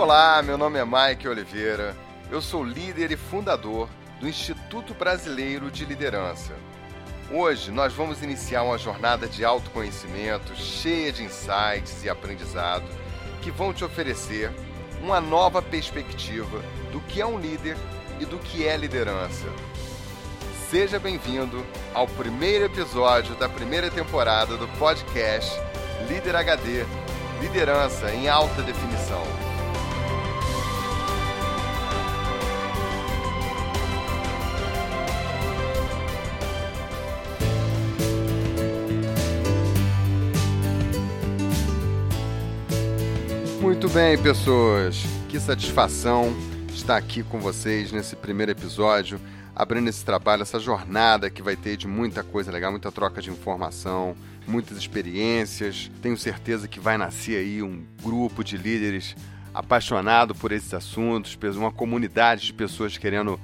Olá, 0.00 0.42
meu 0.42 0.56
nome 0.56 0.78
é 0.78 0.82
Mike 0.82 1.28
Oliveira. 1.28 1.94
Eu 2.30 2.40
sou 2.40 2.64
líder 2.64 3.12
e 3.12 3.18
fundador 3.18 3.86
do 4.18 4.26
Instituto 4.26 4.94
Brasileiro 4.94 5.70
de 5.70 5.84
Liderança. 5.84 6.54
Hoje 7.30 7.70
nós 7.70 7.92
vamos 7.92 8.22
iniciar 8.22 8.62
uma 8.62 8.78
jornada 8.78 9.28
de 9.28 9.44
autoconhecimento 9.44 10.56
cheia 10.56 11.12
de 11.12 11.22
insights 11.22 12.02
e 12.02 12.08
aprendizado 12.08 12.86
que 13.42 13.50
vão 13.50 13.74
te 13.74 13.84
oferecer 13.84 14.50
uma 15.02 15.20
nova 15.20 15.60
perspectiva 15.60 16.62
do 16.90 17.00
que 17.02 17.20
é 17.20 17.26
um 17.26 17.38
líder 17.38 17.76
e 18.18 18.24
do 18.24 18.38
que 18.38 18.66
é 18.66 18.78
liderança. 18.78 19.48
Seja 20.70 20.98
bem-vindo 20.98 21.62
ao 21.92 22.08
primeiro 22.08 22.64
episódio 22.64 23.34
da 23.34 23.50
primeira 23.50 23.90
temporada 23.90 24.56
do 24.56 24.66
podcast 24.78 25.54
Líder 26.08 26.36
HD 26.36 26.86
Liderança 27.42 28.10
em 28.14 28.30
Alta 28.30 28.62
Definição. 28.62 29.49
Muito 43.70 43.88
bem, 43.88 44.20
pessoas. 44.20 45.04
Que 45.28 45.38
satisfação 45.38 46.34
estar 46.74 46.96
aqui 46.96 47.22
com 47.22 47.38
vocês 47.38 47.92
nesse 47.92 48.16
primeiro 48.16 48.50
episódio, 48.50 49.20
abrindo 49.54 49.88
esse 49.88 50.04
trabalho, 50.04 50.42
essa 50.42 50.58
jornada 50.58 51.30
que 51.30 51.40
vai 51.40 51.54
ter 51.54 51.76
de 51.76 51.86
muita 51.86 52.24
coisa 52.24 52.50
legal, 52.50 52.72
muita 52.72 52.90
troca 52.90 53.22
de 53.22 53.30
informação, 53.30 54.16
muitas 54.44 54.76
experiências. 54.76 55.88
Tenho 56.02 56.16
certeza 56.16 56.66
que 56.66 56.80
vai 56.80 56.98
nascer 56.98 57.36
aí 57.36 57.62
um 57.62 57.84
grupo 58.02 58.42
de 58.42 58.56
líderes 58.56 59.14
apaixonado 59.54 60.34
por 60.34 60.50
esses 60.50 60.74
assuntos, 60.74 61.38
uma 61.56 61.70
comunidade 61.70 62.46
de 62.46 62.52
pessoas 62.52 62.98
querendo 62.98 63.38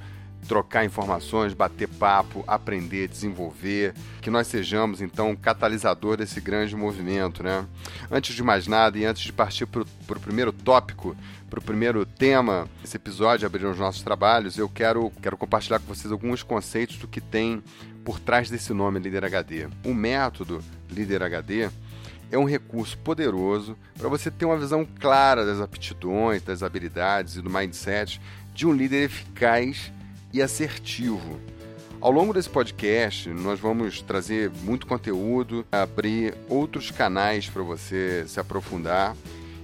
trocar 0.47 0.85
informações, 0.85 1.53
bater 1.53 1.89
papo, 1.89 2.45
aprender, 2.47 3.09
desenvolver, 3.09 3.95
que 4.21 4.31
nós 4.31 4.47
sejamos 4.47 5.01
então 5.01 5.31
um 5.31 5.37
catalisador 5.37 6.17
desse 6.17 6.41
grande 6.41 6.75
movimento, 6.75 7.43
né? 7.43 7.67
Antes 8.11 8.35
de 8.35 8.43
mais 8.43 8.67
nada 8.67 8.99
e 8.99 9.05
antes 9.05 9.23
de 9.23 9.33
partir 9.33 9.67
para 9.67 9.83
o 9.83 10.21
primeiro 10.21 10.53
tópico, 10.53 11.17
para 11.51 11.59
o 11.59 11.63
primeiro 11.63 12.05
tema 12.05 12.69
desse 12.81 12.97
episódio, 12.97 13.47
abrir 13.47 13.67
os 13.67 13.79
nossos 13.79 14.03
trabalhos, 14.03 14.59
eu 14.59 14.69
quero, 14.69 15.13
quero 15.23 15.37
compartilhar 15.37 15.79
com 15.79 15.87
vocês 15.87 16.11
alguns 16.13 16.43
conceitos 16.43 16.97
do 16.97 17.09
que 17.09 17.21
tem 17.21 17.63
por 18.05 18.21
trás 18.21 18.49
desse 18.49 18.73
nome 18.73 19.01
Líder 19.01 19.25
HD. 19.25 19.69
O 19.85 19.93
método 19.93 20.63
Líder 20.91 21.23
HD 21.23 21.69
é 22.31 22.39
um 22.39 22.45
recurso 22.45 22.99
poderoso 22.99 23.77
para 23.97 24.09
você 24.09 24.31
ter 24.31 24.45
uma 24.45 24.57
visão 24.57 24.87
clara 24.99 25.45
das 25.45 25.61
aptidões, 25.61 26.43
das 26.43 26.63
habilidades 26.63 27.37
e 27.37 27.43
do 27.43 27.51
mindset 27.51 28.21
de 28.55 28.67
um 28.67 28.73
líder 28.73 29.05
eficaz 29.05 29.93
e 30.33 30.43
assertivo. 30.43 31.41
Ao 32.01 32.11
longo 32.11 32.33
desse 32.33 32.49
podcast, 32.49 33.29
nós 33.31 33.59
vamos 33.59 34.03
trazer 34.03 34.51
muito 34.63 34.87
conteúdo, 34.87 35.67
abrir 35.73 36.35
outros 36.49 36.91
canais 36.91 37.49
para 37.49 37.63
você 37.63 38.25
se 38.29 38.39
aprofundar 38.39 39.17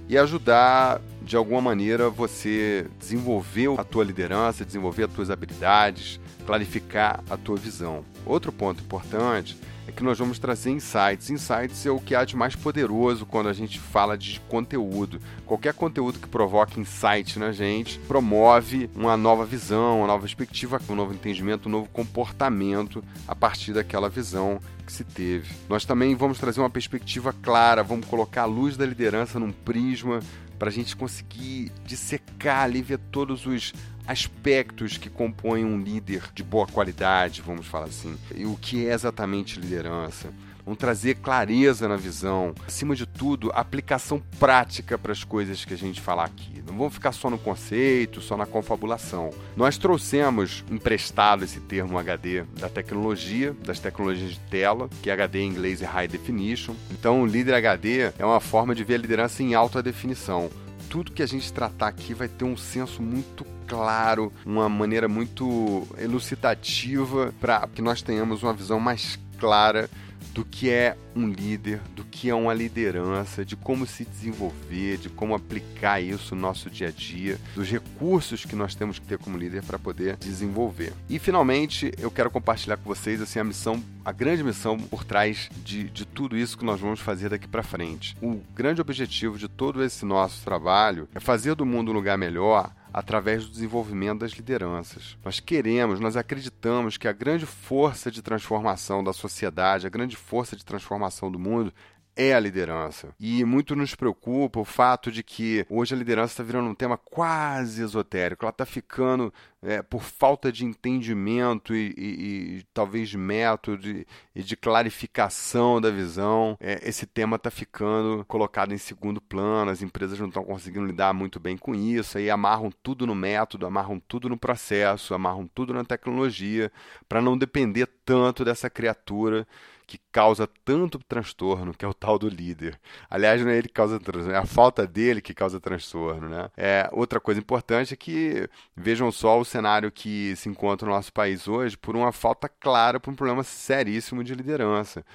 e 0.09 0.17
ajudar 0.17 0.99
de 1.21 1.37
alguma 1.37 1.61
maneira 1.61 2.09
você 2.09 2.87
desenvolver 2.99 3.79
a 3.79 3.83
tua 3.83 4.03
liderança, 4.03 4.65
desenvolver 4.65 5.03
as 5.03 5.13
tuas 5.13 5.29
habilidades, 5.29 6.19
clarificar 6.45 7.23
a 7.29 7.37
tua 7.37 7.55
visão. 7.55 8.03
Outro 8.25 8.51
ponto 8.51 8.83
importante 8.83 9.55
é 9.87 9.91
que 9.91 10.03
nós 10.03 10.17
vamos 10.17 10.39
trazer 10.39 10.71
insights. 10.71 11.29
Insights 11.29 11.85
é 11.85 11.91
o 11.91 11.99
que 11.99 12.15
há 12.15 12.23
de 12.23 12.35
mais 12.35 12.55
poderoso 12.55 13.25
quando 13.25 13.49
a 13.49 13.53
gente 13.53 13.79
fala 13.79 14.17
de 14.17 14.39
conteúdo. 14.47 15.19
Qualquer 15.45 15.73
conteúdo 15.73 16.19
que 16.19 16.27
provoque 16.27 16.79
insight 16.79 17.37
na 17.37 17.51
gente 17.51 17.99
promove 17.99 18.89
uma 18.95 19.17
nova 19.17 19.45
visão, 19.45 19.99
uma 19.99 20.07
nova 20.07 20.21
perspectiva, 20.21 20.79
um 20.89 20.95
novo 20.95 21.13
entendimento, 21.13 21.67
um 21.67 21.71
novo 21.71 21.89
comportamento 21.89 23.03
a 23.27 23.35
partir 23.35 23.73
daquela 23.73 24.09
visão 24.09 24.59
que 24.85 24.91
se 24.91 25.03
teve. 25.03 25.49
Nós 25.69 25.85
também 25.85 26.15
vamos 26.15 26.39
trazer 26.39 26.59
uma 26.59 26.69
perspectiva 26.69 27.33
clara, 27.41 27.83
vamos 27.83 28.05
colocar 28.05 28.43
a 28.43 28.45
luz 28.45 28.75
da 28.75 28.85
liderança 28.85 29.39
num 29.39 29.51
prisma 29.51 30.19
para 30.63 30.69
a 30.69 30.73
gente 30.73 30.95
conseguir 30.95 31.73
dissecar 31.85 32.63
ali, 32.63 32.81
ver 32.81 32.97
todos 32.97 33.45
os 33.45 33.73
aspectos 34.07 34.95
que 34.95 35.09
compõem 35.09 35.65
um 35.65 35.77
líder 35.77 36.23
de 36.33 36.41
boa 36.41 36.65
qualidade, 36.65 37.41
vamos 37.41 37.67
falar 37.67 37.87
assim. 37.87 38.17
E 38.33 38.45
o 38.45 38.55
que 38.55 38.87
é 38.87 38.93
exatamente 38.93 39.59
liderança? 39.59 40.29
Vamos 40.65 40.79
trazer 40.79 41.15
clareza 41.15 41.87
na 41.87 41.97
visão, 41.97 42.55
acima 42.65 42.95
de 42.95 43.05
tudo, 43.05 43.51
aplicação 43.53 44.21
prática 44.39 44.97
para 44.97 45.11
as 45.11 45.23
coisas 45.23 45.65
que 45.65 45.73
a 45.73 45.77
gente 45.77 45.99
falar 45.99 46.25
aqui. 46.25 46.63
Não 46.65 46.77
vamos 46.77 46.93
ficar 46.93 47.11
só 47.11 47.29
no 47.29 47.37
conceito, 47.37 48.21
só 48.21 48.37
na 48.37 48.45
confabulação. 48.45 49.29
Nós 49.57 49.77
trouxemos 49.77 50.63
emprestado 50.71 51.43
esse 51.43 51.59
termo 51.59 51.97
HD 51.97 52.43
da 52.59 52.69
tecnologia, 52.69 53.53
das 53.65 53.79
tecnologias 53.79 54.31
de 54.31 54.39
tela, 54.39 54.89
que 55.01 55.09
é 55.09 55.13
HD 55.13 55.39
em 55.41 55.49
inglês 55.49 55.81
é 55.81 55.85
High 55.85 56.07
Definition. 56.07 56.73
Então, 56.91 57.21
o 57.21 57.25
líder 57.25 57.55
HD 57.55 58.13
é 58.17 58.25
uma 58.25 58.39
forma 58.39 58.73
de 58.73 58.83
ver 58.85 58.95
a 58.95 58.99
liderança 58.99 59.43
em 59.43 59.53
alta 59.53 59.83
definição 59.83 60.49
tudo 60.89 61.11
que 61.11 61.23
a 61.23 61.25
gente 61.25 61.51
tratar 61.51 61.87
aqui 61.87 62.13
vai 62.13 62.27
ter 62.27 62.45
um 62.45 62.55
senso 62.55 63.01
muito 63.01 63.43
claro, 63.67 64.31
uma 64.45 64.69
maneira 64.69 65.07
muito 65.07 65.87
elucidativa 65.97 67.33
para 67.41 67.67
que 67.67 67.81
nós 67.81 68.03
tenhamos 68.03 68.43
uma 68.43 68.53
visão 68.53 68.79
mais 68.79 69.17
clara 69.39 69.89
do 70.33 70.43
que 70.45 70.69
é 70.69 70.97
um 71.15 71.27
líder, 71.27 71.79
do 71.95 72.03
que 72.03 72.29
é 72.29 72.35
uma 72.35 72.53
liderança, 72.53 73.45
de 73.45 73.55
como 73.55 73.85
se 73.85 74.05
desenvolver, 74.05 74.97
de 74.97 75.09
como 75.09 75.35
aplicar 75.35 76.01
isso 76.01 76.35
no 76.35 76.41
nosso 76.41 76.69
dia 76.69 76.87
a 76.87 76.91
dia, 76.91 77.39
dos 77.55 77.69
recursos 77.69 78.45
que 78.45 78.55
nós 78.55 78.75
temos 78.75 78.99
que 78.99 79.05
ter 79.05 79.17
como 79.17 79.37
líder 79.37 79.63
para 79.63 79.77
poder 79.77 80.17
desenvolver. 80.17 80.93
E 81.09 81.19
finalmente, 81.19 81.91
eu 81.99 82.09
quero 82.09 82.31
compartilhar 82.31 82.77
com 82.77 82.83
vocês 82.83 83.21
assim 83.21 83.39
a 83.39 83.43
missão, 83.43 83.83
a 84.03 84.11
grande 84.11 84.43
missão 84.43 84.77
por 84.77 85.03
trás 85.03 85.49
de, 85.63 85.85
de 85.85 86.05
tudo 86.05 86.37
isso 86.37 86.57
que 86.57 86.65
nós 86.65 86.79
vamos 86.79 86.99
fazer 86.99 87.29
daqui 87.29 87.47
para 87.47 87.63
frente. 87.63 88.15
O 88.21 88.41
grande 88.55 88.81
objetivo 88.81 89.37
de 89.37 89.47
todo 89.47 89.83
esse 89.83 90.05
nosso 90.05 90.43
trabalho 90.43 91.07
é 91.13 91.19
fazer 91.19 91.55
do 91.55 91.65
mundo 91.65 91.91
um 91.91 91.95
lugar 91.95 92.17
melhor 92.17 92.71
através 92.93 93.45
do 93.45 93.51
desenvolvimento 93.51 94.19
das 94.19 94.33
lideranças. 94.33 95.17
Nós 95.25 95.39
queremos, 95.39 95.99
nós 95.99 96.15
acreditamos 96.15 96.95
que 96.95 97.07
a 97.07 97.11
grande 97.11 97.45
força 97.45 98.11
de 98.11 98.21
transformação 98.21 99.03
da 99.03 99.11
sociedade, 99.11 99.87
a 99.87 99.89
grande 99.89 100.15
força 100.15 100.55
de 100.55 100.63
transformação 100.63 101.31
do 101.31 101.39
mundo 101.39 101.73
é 102.15 102.33
a 102.33 102.39
liderança. 102.39 103.13
E 103.19 103.43
muito 103.43 103.75
nos 103.75 103.95
preocupa 103.95 104.59
o 104.59 104.65
fato 104.65 105.11
de 105.11 105.23
que 105.23 105.65
hoje 105.69 105.93
a 105.93 105.97
liderança 105.97 106.33
está 106.33 106.43
virando 106.43 106.69
um 106.69 106.75
tema 106.75 106.97
quase 106.97 107.81
esotérico. 107.81 108.45
Ela 108.45 108.51
está 108.51 108.65
ficando, 108.65 109.33
é, 109.61 109.81
por 109.81 110.03
falta 110.03 110.51
de 110.51 110.65
entendimento 110.65 111.75
e, 111.75 111.93
e, 111.97 112.57
e 112.57 112.63
talvez 112.73 113.09
de 113.09 113.17
método 113.17 113.87
e, 113.87 114.05
e, 114.35 114.43
de 114.43 114.55
clarificação 114.55 115.81
da 115.81 115.89
visão, 115.89 116.57
é, 116.59 116.87
esse 116.87 117.05
tema 117.05 117.37
está 117.37 117.49
ficando 117.49 118.23
colocado 118.25 118.73
em 118.73 118.77
segundo 118.77 119.19
plano. 119.19 119.71
As 119.71 119.81
empresas 119.81 120.19
não 120.19 120.27
estão 120.27 120.43
conseguindo 120.43 120.85
lidar 120.85 121.13
muito 121.13 121.39
bem 121.39 121.57
com 121.57 121.73
isso. 121.73 122.17
Aí 122.17 122.29
amarram 122.29 122.71
tudo 122.83 123.07
no 123.07 123.15
método, 123.15 123.65
amarram 123.65 123.99
tudo 123.99 124.29
no 124.29 124.37
processo, 124.37 125.13
amarram 125.13 125.47
tudo 125.47 125.73
na 125.73 125.83
tecnologia, 125.83 126.71
para 127.09 127.21
não 127.21 127.37
depender 127.37 127.87
tanto 128.05 128.45
dessa 128.45 128.69
criatura 128.69 129.47
que 129.85 129.99
causa 130.11 130.47
tanto 130.65 130.99
transtorno, 130.99 131.73
que 131.73 131.85
é 131.85 131.87
o 131.87 131.93
tal 131.93 132.17
do 132.17 132.27
líder. 132.27 132.79
Aliás, 133.09 133.41
não 133.41 133.51
é 133.51 133.57
ele 133.57 133.67
que 133.67 133.73
causa 133.73 133.99
transtorno, 133.99 134.35
é 134.35 134.37
a 134.37 134.45
falta 134.45 134.87
dele 134.87 135.21
que 135.21 135.33
causa 135.33 135.59
transtorno. 135.59 136.29
Né? 136.29 136.49
É, 136.55 136.89
outra 136.91 137.19
coisa 137.19 137.39
importante 137.39 137.93
é 137.93 137.97
que 137.97 138.49
vejam 138.75 139.11
só 139.11 139.39
o 139.39 139.45
cenário 139.45 139.91
que 139.91 140.35
se 140.35 140.49
encontra 140.49 140.87
no 140.87 140.93
nosso 140.93 141.11
país 141.11 141.47
hoje 141.47 141.77
por 141.77 141.95
uma 141.95 142.11
falta 142.11 142.47
clara, 142.47 142.99
por 142.99 143.11
um 143.11 143.15
problema 143.15 143.43
seríssimo 143.43 144.23
de 144.23 144.33
liderança. 144.33 145.05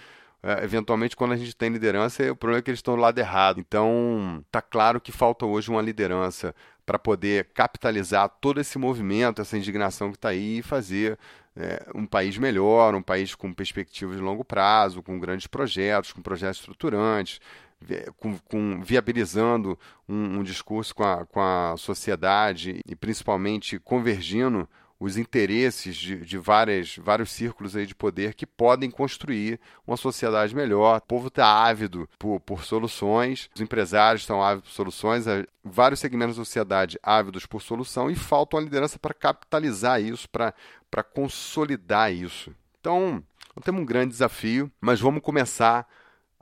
É, 0.42 0.62
eventualmente, 0.62 1.16
quando 1.16 1.32
a 1.32 1.36
gente 1.36 1.54
tem 1.54 1.68
liderança, 1.70 2.30
o 2.30 2.36
problema 2.36 2.60
é 2.60 2.62
que 2.62 2.70
eles 2.70 2.78
estão 2.78 2.94
do 2.94 3.00
lado 3.00 3.18
errado. 3.18 3.58
Então, 3.58 4.44
tá 4.50 4.62
claro 4.62 5.00
que 5.00 5.10
falta 5.10 5.44
hoje 5.44 5.68
uma 5.70 5.82
liderança 5.82 6.54
para 6.86 6.98
poder 6.98 7.48
capitalizar 7.52 8.28
todo 8.40 8.60
esse 8.60 8.78
movimento, 8.78 9.42
essa 9.42 9.58
indignação 9.58 10.10
que 10.10 10.16
está 10.16 10.30
aí 10.30 10.58
e 10.58 10.62
fazer 10.62 11.18
é, 11.58 11.84
um 11.92 12.06
país 12.06 12.38
melhor, 12.38 12.94
um 12.94 13.02
país 13.02 13.34
com 13.34 13.52
perspectivas 13.52 14.16
de 14.16 14.22
longo 14.22 14.44
prazo, 14.44 15.02
com 15.02 15.18
grandes 15.18 15.48
projetos, 15.48 16.12
com 16.12 16.22
projetos 16.22 16.60
estruturantes, 16.60 17.40
com, 18.16 18.38
com 18.38 18.80
viabilizando 18.82 19.78
um, 20.08 20.38
um 20.38 20.42
discurso 20.42 20.94
com 20.94 21.04
a, 21.04 21.26
com 21.26 21.40
a 21.40 21.74
sociedade 21.76 22.80
e 22.86 22.94
principalmente 22.94 23.78
convergindo 23.80 24.68
os 25.00 25.16
interesses 25.16 25.96
de, 25.96 26.16
de 26.24 26.38
várias, 26.38 26.96
vários 26.96 27.30
círculos 27.30 27.76
aí 27.76 27.86
de 27.86 27.94
poder 27.94 28.34
que 28.34 28.46
podem 28.46 28.90
construir 28.90 29.60
uma 29.86 29.96
sociedade 29.96 30.54
melhor. 30.54 30.98
O 30.98 31.02
povo 31.02 31.28
está 31.28 31.46
ávido 31.46 32.08
por, 32.18 32.40
por 32.40 32.64
soluções, 32.64 33.48
os 33.54 33.60
empresários 33.60 34.22
estão 34.22 34.42
ávidos 34.42 34.70
por 34.70 34.74
soluções, 34.74 35.24
vários 35.62 36.00
segmentos 36.00 36.36
da 36.36 36.44
sociedade 36.44 36.98
ávidos 37.02 37.46
por 37.46 37.62
solução 37.62 38.10
e 38.10 38.16
falta 38.16 38.56
uma 38.56 38.62
liderança 38.62 38.98
para 38.98 39.14
capitalizar 39.14 40.00
isso, 40.02 40.28
para 40.28 41.02
consolidar 41.02 42.12
isso. 42.12 42.52
Então, 42.80 43.22
temos 43.62 43.82
um 43.82 43.86
grande 43.86 44.10
desafio, 44.10 44.70
mas 44.80 45.00
vamos 45.00 45.22
começar 45.22 45.86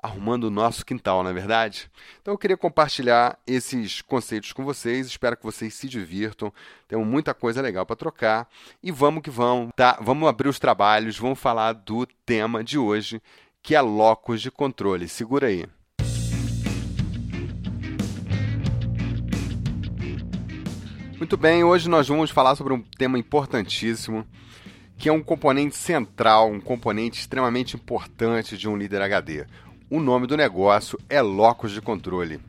arrumando 0.03 0.45
o 0.45 0.51
nosso 0.51 0.85
quintal, 0.85 1.23
não 1.23 1.31
é 1.31 1.35
verdade? 1.35 1.91
Então 2.21 2.35
eu 2.35 2.39
queria 2.39 2.57
compartilhar 2.57 3.39
esses 3.47 4.03
conceitos 4.03 4.53
com 4.53 4.65
vocês, 4.65 5.07
espero 5.07 5.37
que 5.37 5.45
vocês 5.45 5.75
se 5.75 5.89
divirtam, 5.89 6.53
temos 6.87 7.07
muita 7.07 7.33
coisa 7.33 7.63
legal 7.63 7.87
para 7.87 7.97
trocar 7.97 8.49
e 8.83 8.93
vamos 8.93 9.23
que 9.23 9.31
vamos, 9.31 9.73
tá? 9.75 9.99
Vamos 10.01 10.29
abrir 10.29 10.49
os 10.49 10.59
trabalhos, 10.59 11.19
vamos 11.19 11.39
falar 11.39 11.73
do 11.73 12.07
tema 12.25 12.63
de 12.63 12.79
hoje, 12.79 13.21
que 13.63 13.75
é 13.75 13.81
locus 13.81 14.41
de 14.41 14.51
controle. 14.51 15.09
Segura 15.09 15.49
aí. 15.49 15.67
Muito 21.17 21.39
bem, 21.39 21.65
hoje 21.65 21.89
nós 21.89 22.07
vamos 22.07 22.31
falar 22.31 22.55
sobre 22.57 22.75
um 22.75 22.83
tema 22.83 23.19
importantíssimo, 23.19 24.27
que 24.99 25.09
é 25.09 25.13
um 25.13 25.23
componente 25.23 25.75
central, 25.75 26.51
um 26.51 26.61
componente 26.61 27.19
extremamente 27.19 27.75
importante 27.75 28.57
de 28.57 28.69
um 28.69 28.77
líder 28.77 29.01
HD. 29.01 29.47
O 29.89 30.01
nome 30.01 30.27
do 30.27 30.37
negócio 30.37 30.99
é 31.09 31.23
locus 31.23 31.71
de 31.71 31.81
controle. 31.81 32.41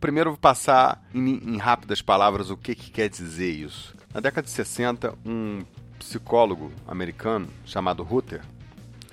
Primeiro 0.00 0.30
vou 0.30 0.38
passar 0.38 1.02
em, 1.14 1.36
em 1.44 1.58
rápidas 1.58 2.00
palavras 2.00 2.48
o 2.48 2.56
que, 2.56 2.74
que 2.74 2.90
quer 2.90 3.10
dizer 3.10 3.50
isso. 3.50 3.94
Na 4.14 4.20
década 4.20 4.46
de 4.46 4.50
60, 4.50 5.14
um 5.26 5.62
psicólogo 5.98 6.72
americano 6.88 7.48
chamado 7.66 8.02
Ruther, 8.02 8.40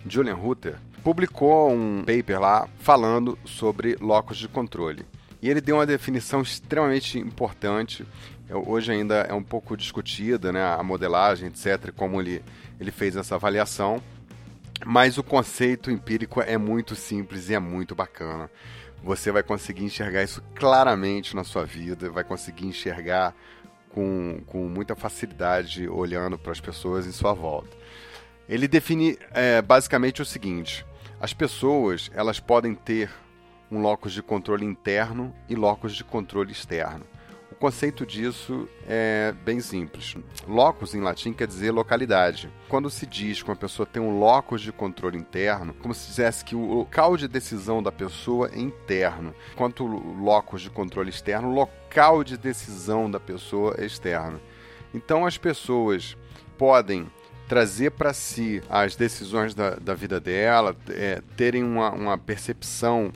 Julian 0.07 0.35
Ruther, 0.35 0.77
publicou 1.03 1.73
um 1.73 2.05
paper 2.05 2.39
lá 2.39 2.69
falando 2.79 3.37
sobre 3.43 3.97
locus 3.99 4.37
de 4.37 4.47
controle. 4.47 5.05
E 5.41 5.49
ele 5.49 5.59
deu 5.59 5.75
uma 5.75 5.85
definição 5.85 6.41
extremamente 6.41 7.19
importante. 7.19 8.05
É, 8.47 8.55
hoje 8.55 8.93
ainda 8.93 9.15
é 9.23 9.33
um 9.33 9.43
pouco 9.43 9.75
discutida 9.75 10.53
né, 10.53 10.63
a 10.63 10.81
modelagem, 10.81 11.49
etc., 11.49 11.91
como 11.93 12.21
ele, 12.21 12.41
ele 12.79 12.91
fez 12.91 13.17
essa 13.17 13.35
avaliação. 13.35 14.01
Mas 14.85 15.17
o 15.17 15.23
conceito 15.23 15.91
empírico 15.91 16.41
é 16.41 16.57
muito 16.57 16.95
simples 16.95 17.49
e 17.49 17.53
é 17.53 17.59
muito 17.59 17.95
bacana. 17.95 18.49
Você 19.03 19.31
vai 19.31 19.43
conseguir 19.43 19.83
enxergar 19.83 20.23
isso 20.23 20.41
claramente 20.55 21.35
na 21.35 21.43
sua 21.43 21.65
vida, 21.65 22.09
vai 22.09 22.23
conseguir 22.23 22.67
enxergar 22.67 23.35
com, 23.89 24.41
com 24.45 24.67
muita 24.67 24.95
facilidade 24.95 25.87
olhando 25.87 26.37
para 26.37 26.51
as 26.51 26.59
pessoas 26.59 27.05
em 27.05 27.11
sua 27.11 27.33
volta. 27.33 27.75
Ele 28.47 28.67
define 28.67 29.17
é, 29.31 29.61
basicamente 29.61 30.21
o 30.21 30.25
seguinte: 30.25 30.85
as 31.19 31.33
pessoas 31.33 32.11
elas 32.13 32.39
podem 32.39 32.75
ter 32.75 33.09
um 33.71 33.79
locus 33.79 34.13
de 34.13 34.21
controle 34.21 34.65
interno 34.65 35.33
e 35.47 35.55
locus 35.55 35.93
de 35.95 36.03
controle 36.03 36.51
externo 36.51 37.05
conceito 37.61 38.07
disso 38.07 38.67
é 38.87 39.35
bem 39.45 39.59
simples. 39.59 40.15
Locus 40.47 40.95
em 40.95 40.99
latim 40.99 41.31
quer 41.31 41.45
dizer 41.45 41.69
localidade. 41.69 42.51
Quando 42.67 42.89
se 42.89 43.05
diz 43.05 43.43
que 43.43 43.49
uma 43.49 43.55
pessoa 43.55 43.85
tem 43.85 44.01
um 44.01 44.17
locus 44.17 44.61
de 44.61 44.71
controle 44.71 45.15
interno, 45.15 45.71
como 45.75 45.93
se 45.93 46.07
dissesse 46.07 46.43
que 46.43 46.55
o 46.55 46.65
local 46.65 47.15
de 47.15 47.27
decisão 47.27 47.83
da 47.83 47.91
pessoa 47.91 48.49
é 48.51 48.59
interno, 48.59 49.35
enquanto 49.53 49.85
o 49.85 50.23
locus 50.23 50.63
de 50.63 50.71
controle 50.71 51.11
externo, 51.11 51.49
o 51.49 51.53
local 51.53 52.23
de 52.23 52.35
decisão 52.35 53.09
da 53.09 53.19
pessoa 53.19 53.75
é 53.77 53.85
externo. 53.85 54.41
Então 54.91 55.23
as 55.23 55.37
pessoas 55.37 56.17
podem 56.57 57.07
trazer 57.47 57.91
para 57.91 58.11
si 58.11 58.63
as 58.67 58.95
decisões 58.95 59.53
da, 59.53 59.75
da 59.75 59.93
vida 59.93 60.19
dela, 60.19 60.75
é, 60.89 61.21
terem 61.37 61.63
uma, 61.63 61.91
uma 61.91 62.17
percepção 62.17 63.11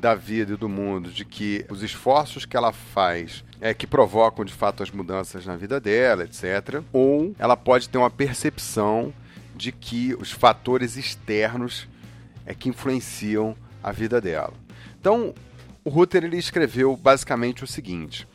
da 0.00 0.14
vida 0.14 0.54
e 0.54 0.56
do 0.56 0.68
mundo, 0.68 1.10
de 1.10 1.24
que 1.24 1.64
os 1.68 1.82
esforços 1.82 2.44
que 2.44 2.56
ela 2.56 2.72
faz 2.72 3.44
é 3.60 3.74
que 3.74 3.86
provocam 3.86 4.44
de 4.44 4.52
fato 4.52 4.82
as 4.82 4.90
mudanças 4.90 5.44
na 5.44 5.56
vida 5.56 5.78
dela, 5.78 6.24
etc. 6.24 6.82
Ou 6.92 7.34
ela 7.38 7.56
pode 7.56 7.88
ter 7.88 7.98
uma 7.98 8.10
percepção 8.10 9.12
de 9.54 9.70
que 9.70 10.14
os 10.18 10.32
fatores 10.32 10.96
externos 10.96 11.86
é 12.46 12.54
que 12.54 12.68
influenciam 12.68 13.54
a 13.82 13.92
vida 13.92 14.20
dela. 14.20 14.54
Então, 14.98 15.34
o 15.84 15.90
Ruther 15.90 16.24
ele 16.24 16.38
escreveu 16.38 16.96
basicamente 16.96 17.62
o 17.62 17.66
seguinte: 17.66 18.26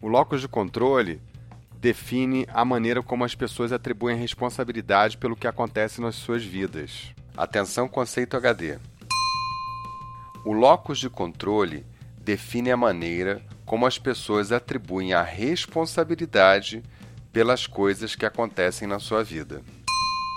o 0.00 0.08
locus 0.08 0.40
de 0.40 0.48
controle 0.48 1.20
define 1.80 2.46
a 2.52 2.64
maneira 2.64 3.02
como 3.02 3.24
as 3.24 3.34
pessoas 3.34 3.72
atribuem 3.72 4.18
responsabilidade 4.18 5.16
pelo 5.16 5.36
que 5.36 5.46
acontece 5.46 6.00
nas 6.00 6.16
suas 6.16 6.44
vidas. 6.44 7.14
Atenção, 7.36 7.88
conceito 7.88 8.36
HD. 8.36 8.78
O 10.48 10.54
locus 10.54 10.98
de 10.98 11.10
controle 11.10 11.84
define 12.22 12.70
a 12.70 12.76
maneira 12.76 13.42
como 13.66 13.84
as 13.84 13.98
pessoas 13.98 14.50
atribuem 14.50 15.12
a 15.12 15.22
responsabilidade 15.22 16.82
pelas 17.30 17.66
coisas 17.66 18.16
que 18.16 18.24
acontecem 18.24 18.88
na 18.88 18.98
sua 18.98 19.22
vida. 19.22 19.62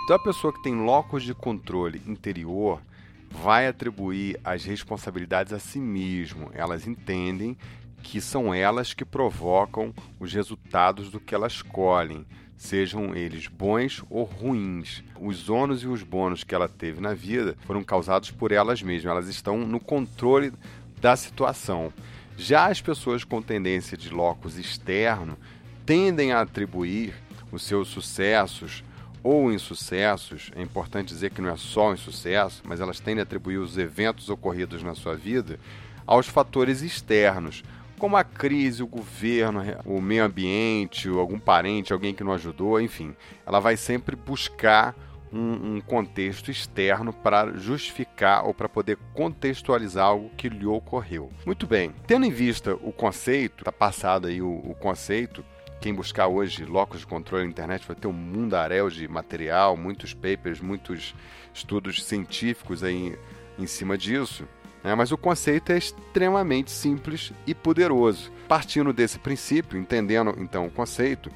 Então, 0.03 0.17
a 0.17 0.21
pessoa 0.21 0.51
que 0.51 0.61
tem 0.63 0.75
locus 0.75 1.23
de 1.23 1.33
controle 1.33 2.01
interior 2.05 2.81
vai 3.29 3.67
atribuir 3.67 4.37
as 4.43 4.65
responsabilidades 4.65 5.53
a 5.53 5.59
si 5.59 5.79
mesmo. 5.79 6.51
Elas 6.53 6.85
entendem 6.85 7.57
que 8.01 8.19
são 8.19 8.53
elas 8.53 8.93
que 8.93 9.05
provocam 9.05 9.93
os 10.19 10.33
resultados 10.33 11.09
do 11.09 11.19
que 11.19 11.33
elas 11.33 11.53
escolhem, 11.53 12.25
sejam 12.57 13.15
eles 13.15 13.47
bons 13.47 14.03
ou 14.09 14.23
ruins. 14.23 15.03
Os 15.19 15.49
ônus 15.49 15.83
e 15.83 15.87
os 15.87 16.03
bônus 16.03 16.43
que 16.43 16.53
ela 16.53 16.69
teve 16.69 17.01
na 17.01 17.13
vida 17.13 17.57
foram 17.65 17.83
causados 17.83 18.31
por 18.31 18.51
elas 18.51 18.81
mesmas. 18.81 19.11
Elas 19.11 19.27
estão 19.27 19.57
no 19.59 19.79
controle 19.79 20.53
da 20.99 21.15
situação. 21.15 21.91
Já 22.37 22.67
as 22.67 22.81
pessoas 22.81 23.23
com 23.23 23.41
tendência 23.41 23.97
de 23.97 24.09
locus 24.09 24.57
externo 24.57 25.37
tendem 25.85 26.31
a 26.31 26.41
atribuir 26.41 27.13
os 27.51 27.63
seus 27.63 27.87
sucessos 27.87 28.83
ou 29.23 29.51
insucessos, 29.51 30.51
é 30.55 30.61
importante 30.61 31.09
dizer 31.09 31.29
que 31.31 31.41
não 31.41 31.49
é 31.49 31.57
só 31.57 31.89
um 31.89 31.93
insucesso, 31.93 32.63
mas 32.65 32.79
elas 32.79 32.99
tendem 32.99 33.19
a 33.19 33.23
atribuir 33.23 33.57
os 33.57 33.77
eventos 33.77 34.29
ocorridos 34.29 34.81
na 34.81 34.95
sua 34.95 35.15
vida 35.15 35.59
aos 36.07 36.27
fatores 36.27 36.81
externos, 36.81 37.63
como 38.01 38.17
a 38.17 38.23
crise, 38.23 38.81
o 38.81 38.87
governo, 38.87 39.61
o 39.85 40.01
meio 40.01 40.23
ambiente, 40.23 41.07
algum 41.07 41.37
parente, 41.37 41.93
alguém 41.93 42.15
que 42.15 42.23
não 42.23 42.33
ajudou, 42.33 42.81
enfim. 42.81 43.15
Ela 43.45 43.59
vai 43.59 43.77
sempre 43.77 44.15
buscar 44.15 44.95
um, 45.31 45.75
um 45.75 45.81
contexto 45.81 46.49
externo 46.49 47.13
para 47.13 47.53
justificar 47.53 48.43
ou 48.43 48.55
para 48.55 48.67
poder 48.67 48.97
contextualizar 49.13 50.03
algo 50.03 50.31
que 50.35 50.49
lhe 50.49 50.65
ocorreu. 50.65 51.31
Muito 51.45 51.67
bem, 51.67 51.93
tendo 52.07 52.25
em 52.25 52.31
vista 52.31 52.73
o 52.73 52.91
conceito, 52.91 53.59
está 53.59 53.71
passado 53.71 54.25
aí 54.25 54.41
o, 54.41 54.49
o 54.49 54.73
conceito, 54.73 55.45
quem 55.79 55.93
buscar 55.93 56.25
hoje 56.25 56.65
locus 56.65 57.01
de 57.01 57.05
controle 57.05 57.43
na 57.43 57.51
internet 57.51 57.85
vai 57.85 57.95
ter 57.95 58.07
um 58.07 58.13
mundaréu 58.13 58.89
de 58.89 59.07
material, 59.07 59.77
muitos 59.77 60.11
papers, 60.11 60.59
muitos 60.59 61.13
estudos 61.53 62.03
científicos 62.03 62.83
aí 62.83 63.15
em 63.59 63.67
cima 63.67 63.95
disso. 63.95 64.47
Né? 64.83 64.95
Mas 64.95 65.11
o 65.11 65.17
conceito 65.17 65.71
é 65.71 65.77
extremamente 65.77 66.71
simples 66.71 67.31
e 67.45 67.53
poderoso. 67.53 68.31
Partindo 68.47 68.91
desse 68.91 69.19
princípio, 69.19 69.79
entendendo 69.79 70.35
então 70.37 70.65
o 70.65 70.71
conceito, 70.71 71.31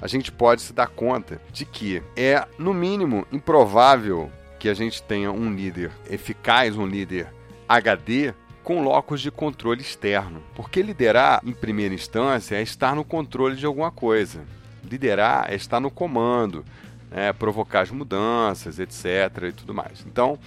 a 0.00 0.06
gente 0.06 0.30
pode 0.32 0.62
se 0.62 0.72
dar 0.72 0.88
conta 0.88 1.40
de 1.52 1.64
que 1.64 2.02
é, 2.16 2.46
no 2.58 2.72
mínimo, 2.72 3.26
improvável 3.32 4.30
que 4.58 4.68
a 4.68 4.74
gente 4.74 5.02
tenha 5.02 5.32
um 5.32 5.52
líder 5.52 5.90
eficaz, 6.08 6.76
um 6.76 6.86
líder 6.86 7.28
HD, 7.68 8.34
com 8.62 8.82
locos 8.82 9.20
de 9.20 9.30
controle 9.30 9.80
externo. 9.80 10.42
Porque 10.54 10.82
liderar, 10.82 11.40
em 11.44 11.52
primeira 11.52 11.94
instância, 11.94 12.56
é 12.56 12.62
estar 12.62 12.94
no 12.94 13.04
controle 13.04 13.56
de 13.56 13.66
alguma 13.66 13.90
coisa. 13.90 14.44
Liderar 14.84 15.50
é 15.50 15.54
estar 15.54 15.80
no 15.80 15.90
comando, 15.90 16.64
é 17.10 17.32
provocar 17.32 17.80
as 17.80 17.90
mudanças, 17.90 18.78
etc. 18.78 19.48
e 19.48 19.52
tudo 19.52 19.74
mais. 19.74 20.04
Então, 20.06 20.38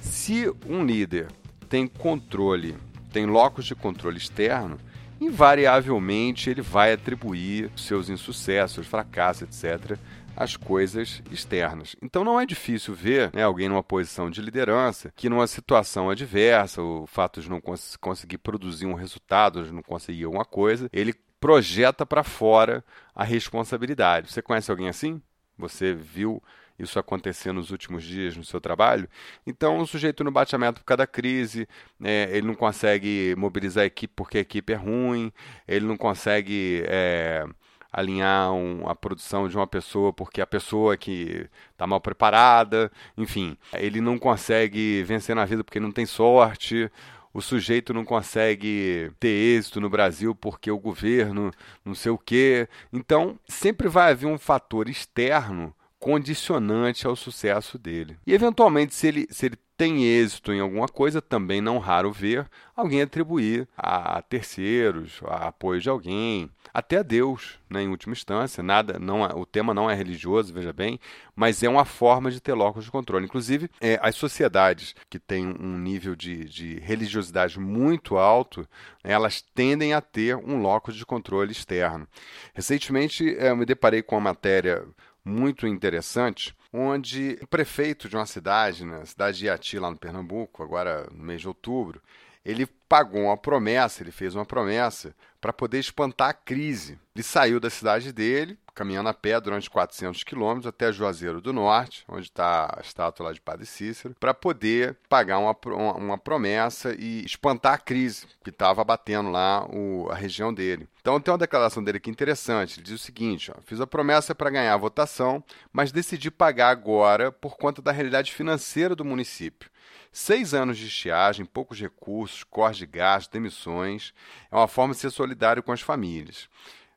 se 0.00 0.52
um 0.68 0.84
líder 0.84 1.28
tem 1.72 1.86
controle, 1.86 2.76
tem 3.14 3.24
locos 3.24 3.64
de 3.64 3.74
controle 3.74 4.18
externo, 4.18 4.78
invariavelmente 5.18 6.50
ele 6.50 6.60
vai 6.60 6.92
atribuir 6.92 7.70
seus 7.74 8.10
insucessos, 8.10 8.86
fracassos, 8.86 9.44
etc., 9.44 9.98
às 10.36 10.54
coisas 10.54 11.22
externas. 11.30 11.96
Então 12.02 12.24
não 12.24 12.38
é 12.38 12.44
difícil 12.44 12.92
ver 12.92 13.30
né, 13.32 13.42
alguém 13.42 13.70
numa 13.70 13.82
posição 13.82 14.28
de 14.28 14.42
liderança 14.42 15.10
que, 15.16 15.30
numa 15.30 15.46
situação 15.46 16.10
adversa, 16.10 16.82
o 16.82 17.06
fato 17.06 17.40
de 17.40 17.48
não 17.48 17.58
cons 17.58 17.96
conseguir 17.96 18.36
produzir 18.36 18.84
um 18.84 18.92
resultado, 18.92 19.64
de 19.64 19.72
não 19.72 19.82
conseguir 19.82 20.24
alguma 20.24 20.44
coisa, 20.44 20.90
ele 20.92 21.14
projeta 21.40 22.04
para 22.04 22.22
fora 22.22 22.84
a 23.14 23.24
responsabilidade. 23.24 24.30
Você 24.30 24.42
conhece 24.42 24.70
alguém 24.70 24.90
assim? 24.90 25.22
Você 25.56 25.94
viu 25.94 26.42
isso 26.78 26.98
acontecer 26.98 27.52
nos 27.52 27.70
últimos 27.70 28.02
dias 28.04 28.36
no 28.36 28.44
seu 28.44 28.60
trabalho. 28.60 29.08
Então, 29.46 29.78
o 29.78 29.86
sujeito 29.86 30.24
não 30.24 30.32
bate 30.32 30.54
a 30.54 30.58
meta 30.58 30.80
por 30.80 30.84
causa 30.84 30.98
da 30.98 31.06
crise, 31.06 31.68
é, 32.02 32.28
ele 32.32 32.46
não 32.46 32.54
consegue 32.54 33.34
mobilizar 33.36 33.84
a 33.84 33.86
equipe 33.86 34.12
porque 34.14 34.38
a 34.38 34.40
equipe 34.40 34.72
é 34.72 34.76
ruim, 34.76 35.32
ele 35.66 35.86
não 35.86 35.96
consegue 35.96 36.82
é, 36.86 37.46
alinhar 37.92 38.52
um, 38.52 38.88
a 38.88 38.94
produção 38.94 39.48
de 39.48 39.56
uma 39.56 39.66
pessoa 39.66 40.12
porque 40.12 40.40
a 40.40 40.46
pessoa 40.46 40.96
que 40.96 41.48
está 41.72 41.86
mal 41.86 42.00
preparada, 42.00 42.90
enfim, 43.16 43.56
ele 43.74 44.00
não 44.00 44.18
consegue 44.18 45.02
vencer 45.04 45.36
na 45.36 45.44
vida 45.44 45.62
porque 45.62 45.80
não 45.80 45.92
tem 45.92 46.06
sorte 46.06 46.90
o 47.32 47.40
sujeito 47.40 47.94
não 47.94 48.04
consegue 48.04 49.10
ter 49.18 49.28
êxito 49.28 49.80
no 49.80 49.88
Brasil 49.88 50.34
porque 50.34 50.70
o 50.70 50.78
governo 50.78 51.50
não 51.84 51.94
sei 51.94 52.12
o 52.12 52.18
quê. 52.18 52.68
Então, 52.92 53.38
sempre 53.46 53.88
vai 53.88 54.12
haver 54.12 54.26
um 54.26 54.38
fator 54.38 54.88
externo 54.88 55.74
condicionante 56.02 57.06
ao 57.06 57.14
sucesso 57.14 57.78
dele. 57.78 58.18
E 58.26 58.34
eventualmente, 58.34 58.92
se 58.92 59.06
ele, 59.06 59.28
se 59.30 59.46
ele 59.46 59.56
tem 59.76 60.04
êxito 60.04 60.52
em 60.52 60.58
alguma 60.58 60.88
coisa, 60.88 61.22
também 61.22 61.60
não 61.60 61.78
raro 61.78 62.10
ver 62.12 62.48
alguém 62.74 63.02
atribuir 63.02 63.68
a 63.76 64.20
terceiros, 64.22 65.20
a 65.24 65.48
apoio 65.48 65.80
de 65.80 65.88
alguém, 65.88 66.50
até 66.74 66.98
a 66.98 67.02
Deus, 67.02 67.58
né, 67.70 67.82
em 67.82 67.88
última 67.88 68.14
instância. 68.14 68.64
Nada, 68.64 68.98
não 68.98 69.24
é, 69.24 69.32
o 69.34 69.46
tema 69.46 69.72
não 69.72 69.88
é 69.88 69.94
religioso, 69.94 70.52
veja 70.52 70.72
bem, 70.72 70.98
mas 71.36 71.62
é 71.62 71.68
uma 71.68 71.84
forma 71.84 72.32
de 72.32 72.40
ter 72.40 72.52
locus 72.52 72.84
de 72.84 72.90
controle. 72.90 73.24
Inclusive, 73.24 73.70
é, 73.80 73.98
as 74.02 74.16
sociedades 74.16 74.96
que 75.08 75.20
têm 75.20 75.46
um 75.46 75.78
nível 75.78 76.16
de, 76.16 76.44
de 76.46 76.80
religiosidade 76.80 77.60
muito 77.60 78.16
alto, 78.16 78.66
elas 79.04 79.40
tendem 79.54 79.94
a 79.94 80.00
ter 80.00 80.36
um 80.36 80.60
locus 80.60 80.96
de 80.96 81.06
controle 81.06 81.52
externo. 81.52 82.08
Recentemente, 82.54 83.36
é, 83.36 83.50
eu 83.50 83.56
me 83.56 83.64
deparei 83.64 84.02
com 84.02 84.16
uma 84.16 84.30
matéria 84.30 84.84
muito 85.24 85.66
interessante, 85.66 86.54
onde 86.72 87.38
o 87.40 87.46
prefeito 87.46 88.08
de 88.08 88.16
uma 88.16 88.26
cidade, 88.26 88.84
na 88.84 89.04
cidade 89.04 89.38
de 89.38 89.46
Iati, 89.46 89.78
lá 89.78 89.90
no 89.90 89.98
Pernambuco, 89.98 90.62
agora 90.62 91.08
no 91.12 91.22
mês 91.22 91.40
de 91.40 91.48
outubro, 91.48 92.02
ele 92.44 92.66
pagou 92.88 93.22
uma 93.22 93.36
promessa, 93.36 94.02
ele 94.02 94.10
fez 94.10 94.34
uma 94.34 94.44
promessa 94.44 95.14
para 95.40 95.52
poder 95.52 95.78
espantar 95.78 96.30
a 96.30 96.34
crise. 96.34 96.98
Ele 97.14 97.22
saiu 97.22 97.58
da 97.58 97.68
cidade 97.68 98.12
dele, 98.12 98.58
caminhando 98.74 99.08
a 99.08 99.14
pé 99.14 99.40
durante 99.40 99.68
400 99.68 100.22
quilômetros 100.24 100.66
até 100.66 100.92
Juazeiro 100.92 101.40
do 101.40 101.52
Norte, 101.52 102.04
onde 102.08 102.26
está 102.26 102.72
a 102.76 102.80
estátua 102.80 103.26
lá 103.26 103.32
de 103.32 103.40
Padre 103.40 103.66
Cícero, 103.66 104.14
para 104.20 104.32
poder 104.32 104.96
pagar 105.08 105.38
uma, 105.38 105.56
uma, 105.66 105.94
uma, 105.94 106.18
promessa 106.18 106.94
e 106.98 107.24
espantar 107.24 107.74
a 107.74 107.78
crise 107.78 108.26
que 108.44 108.50
estava 108.50 108.84
batendo 108.84 109.30
lá 109.30 109.66
o, 109.68 110.08
a 110.10 110.14
região 110.14 110.54
dele. 110.54 110.88
Então 111.00 111.20
tem 111.20 111.32
uma 111.32 111.38
declaração 111.38 111.82
dele 111.82 111.98
aqui 111.98 112.10
interessante. 112.10 112.78
Ele 112.78 112.84
diz 112.84 112.94
o 112.94 113.04
seguinte: 113.04 113.50
ó, 113.50 113.60
fiz 113.62 113.80
a 113.80 113.86
promessa 113.86 114.34
para 114.34 114.50
ganhar 114.50 114.74
a 114.74 114.78
votação, 114.78 115.42
mas 115.72 115.90
decidi 115.90 116.30
pagar 116.30 116.68
agora 116.68 117.32
por 117.32 117.56
conta 117.56 117.82
da 117.82 117.90
realidade 117.90 118.32
financeira 118.32 118.94
do 118.94 119.04
município. 119.04 119.71
Seis 120.12 120.52
anos 120.52 120.76
de 120.76 120.86
estiagem, 120.86 121.46
poucos 121.46 121.80
recursos, 121.80 122.44
corte 122.44 122.80
de 122.80 122.86
gastos, 122.86 123.32
demissões. 123.32 124.12
É 124.50 124.56
uma 124.56 124.68
forma 124.68 124.92
de 124.92 125.00
ser 125.00 125.10
solidário 125.10 125.62
com 125.62 125.72
as 125.72 125.80
famílias. 125.80 126.48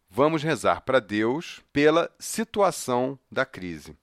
Vamos 0.09 0.43
rezar 0.43 0.81
para 0.81 0.99
Deus 0.99 1.61
pela 1.71 2.11
situação 2.19 3.17
da 3.31 3.45
crise. 3.45 3.97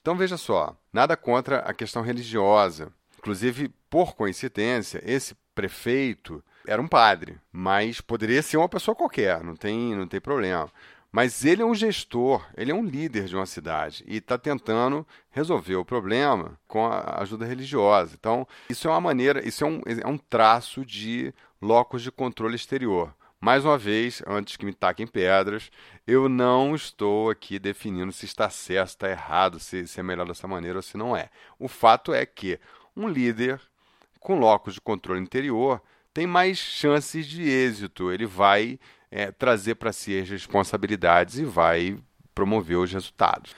Então 0.00 0.16
veja 0.16 0.36
só, 0.36 0.74
nada 0.92 1.16
contra 1.16 1.58
a 1.58 1.74
questão 1.74 2.00
religiosa. 2.00 2.90
Inclusive, 3.18 3.68
por 3.90 4.14
coincidência, 4.14 5.02
esse 5.04 5.36
prefeito 5.54 6.42
era 6.66 6.80
um 6.80 6.88
padre, 6.88 7.38
mas 7.52 8.00
poderia 8.00 8.42
ser 8.42 8.56
uma 8.56 8.68
pessoa 8.68 8.94
qualquer, 8.94 9.42
não 9.42 9.56
tem, 9.56 9.94
não 9.94 10.06
tem 10.06 10.20
problema. 10.20 10.70
Mas 11.10 11.44
ele 11.44 11.62
é 11.62 11.64
um 11.64 11.74
gestor, 11.74 12.46
ele 12.56 12.70
é 12.70 12.74
um 12.74 12.84
líder 12.84 13.24
de 13.24 13.36
uma 13.36 13.46
cidade 13.46 14.04
e 14.06 14.16
está 14.16 14.36
tentando 14.36 15.06
resolver 15.30 15.76
o 15.76 15.84
problema 15.84 16.58
com 16.66 16.86
a 16.86 17.22
ajuda 17.22 17.46
religiosa. 17.46 18.14
Então, 18.18 18.46
isso 18.68 18.86
é 18.86 18.90
uma 18.90 19.00
maneira, 19.00 19.46
isso 19.46 19.64
é 19.64 19.66
um, 19.66 19.80
é 19.86 20.06
um 20.06 20.18
traço 20.18 20.84
de 20.84 21.32
locus 21.60 22.02
de 22.02 22.10
controle 22.10 22.56
exterior. 22.56 23.14
Mais 23.40 23.64
uma 23.64 23.78
vez, 23.78 24.22
antes 24.26 24.56
que 24.56 24.64
me 24.64 24.72
taquem 24.72 25.06
pedras, 25.06 25.70
eu 26.06 26.28
não 26.28 26.74
estou 26.74 27.30
aqui 27.30 27.58
definindo 27.58 28.10
se 28.10 28.24
está 28.24 28.48
certo, 28.50 28.88
se 28.88 28.94
está 28.94 29.10
errado, 29.10 29.60
se, 29.60 29.86
se 29.86 30.00
é 30.00 30.02
melhor 30.02 30.26
dessa 30.26 30.48
maneira 30.48 30.78
ou 30.78 30.82
se 30.82 30.96
não 30.96 31.16
é. 31.16 31.28
O 31.58 31.68
fato 31.68 32.12
é 32.12 32.24
que 32.24 32.58
um 32.96 33.08
líder 33.08 33.60
com 34.20 34.38
locus 34.38 34.74
de 34.74 34.80
controle 34.80 35.20
interior 35.20 35.80
tem 36.12 36.26
mais 36.26 36.56
chances 36.56 37.26
de 37.26 37.42
êxito. 37.42 38.10
Ele 38.10 38.24
vai 38.24 38.80
é, 39.10 39.30
trazer 39.30 39.76
para 39.76 39.92
si 39.92 40.18
as 40.18 40.28
responsabilidades 40.28 41.38
e 41.38 41.44
vai 41.44 41.98
promover 42.34 42.76
os 42.76 42.92
resultados. 42.92 43.54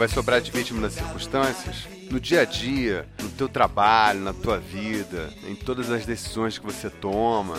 Vai 0.00 0.08
sobrar 0.08 0.40
de 0.40 0.50
vítima 0.50 0.80
das 0.80 0.94
circunstâncias? 0.94 1.86
No 2.10 2.18
dia 2.18 2.40
a 2.40 2.44
dia, 2.46 3.06
no 3.22 3.28
teu 3.28 3.50
trabalho, 3.50 4.20
na 4.20 4.32
tua 4.32 4.58
vida, 4.58 5.28
em 5.46 5.54
todas 5.54 5.90
as 5.90 6.06
decisões 6.06 6.58
que 6.58 6.64
você 6.64 6.88
toma. 6.88 7.58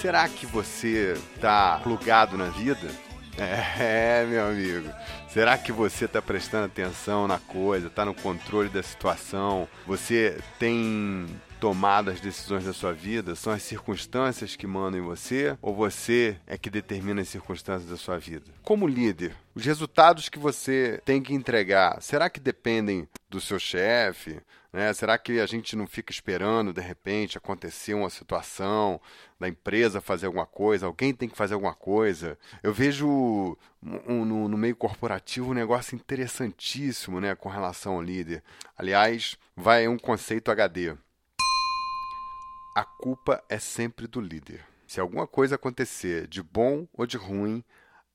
Será 0.00 0.26
que 0.26 0.46
você 0.46 1.14
está 1.34 1.78
plugado 1.82 2.38
na 2.38 2.48
vida? 2.48 2.88
É, 3.36 4.24
meu 4.30 4.46
amigo. 4.46 4.88
Será 5.28 5.58
que 5.58 5.72
você 5.72 6.04
está 6.04 6.22
prestando 6.22 6.66
atenção 6.66 7.26
na 7.26 7.40
coisa, 7.40 7.88
está 7.88 8.04
no 8.04 8.14
controle 8.14 8.68
da 8.68 8.80
situação? 8.80 9.66
Você 9.88 10.38
tem 10.56 11.26
tomado 11.64 12.10
as 12.10 12.20
decisões 12.20 12.66
da 12.66 12.74
sua 12.74 12.92
vida? 12.92 13.34
São 13.34 13.50
as 13.50 13.62
circunstâncias 13.62 14.54
que 14.54 14.66
mandam 14.66 15.00
em 15.00 15.02
você 15.02 15.56
ou 15.62 15.74
você 15.74 16.36
é 16.46 16.58
que 16.58 16.68
determina 16.68 17.22
as 17.22 17.28
circunstâncias 17.30 17.88
da 17.88 17.96
sua 17.96 18.18
vida? 18.18 18.52
Como 18.62 18.86
líder, 18.86 19.34
os 19.54 19.64
resultados 19.64 20.28
que 20.28 20.38
você 20.38 21.00
tem 21.06 21.22
que 21.22 21.32
entregar, 21.32 22.02
será 22.02 22.28
que 22.28 22.38
dependem 22.38 23.08
do 23.30 23.40
seu 23.40 23.58
chefe? 23.58 24.42
Né? 24.70 24.92
Será 24.92 25.16
que 25.16 25.40
a 25.40 25.46
gente 25.46 25.74
não 25.74 25.86
fica 25.86 26.12
esperando, 26.12 26.70
de 26.70 26.82
repente, 26.82 27.38
acontecer 27.38 27.94
uma 27.94 28.10
situação 28.10 29.00
da 29.40 29.48
empresa 29.48 30.02
fazer 30.02 30.26
alguma 30.26 30.44
coisa, 30.44 30.84
alguém 30.84 31.14
tem 31.14 31.30
que 31.30 31.36
fazer 31.36 31.54
alguma 31.54 31.74
coisa? 31.74 32.38
Eu 32.62 32.74
vejo 32.74 33.56
no, 33.80 34.48
no, 34.48 34.58
meio 34.58 34.76
corporativo 34.76 35.52
um 35.52 35.54
negócio 35.54 35.94
interessantíssimo 35.94 37.22
né, 37.22 37.34
com 37.34 37.48
relação 37.48 37.94
ao 37.94 38.02
líder. 38.02 38.42
Aliás, 38.76 39.38
vai 39.56 39.88
um 39.88 39.96
conceito 39.96 40.50
HD 40.50 40.94
a 42.74 42.84
culpa 42.84 43.42
é 43.48 43.58
sempre 43.58 44.06
do 44.06 44.20
líder. 44.20 44.64
Se 44.86 45.00
alguma 45.00 45.26
coisa 45.26 45.54
acontecer, 45.54 46.26
de 46.26 46.42
bom 46.42 46.88
ou 46.92 47.06
de 47.06 47.16
ruim, 47.16 47.62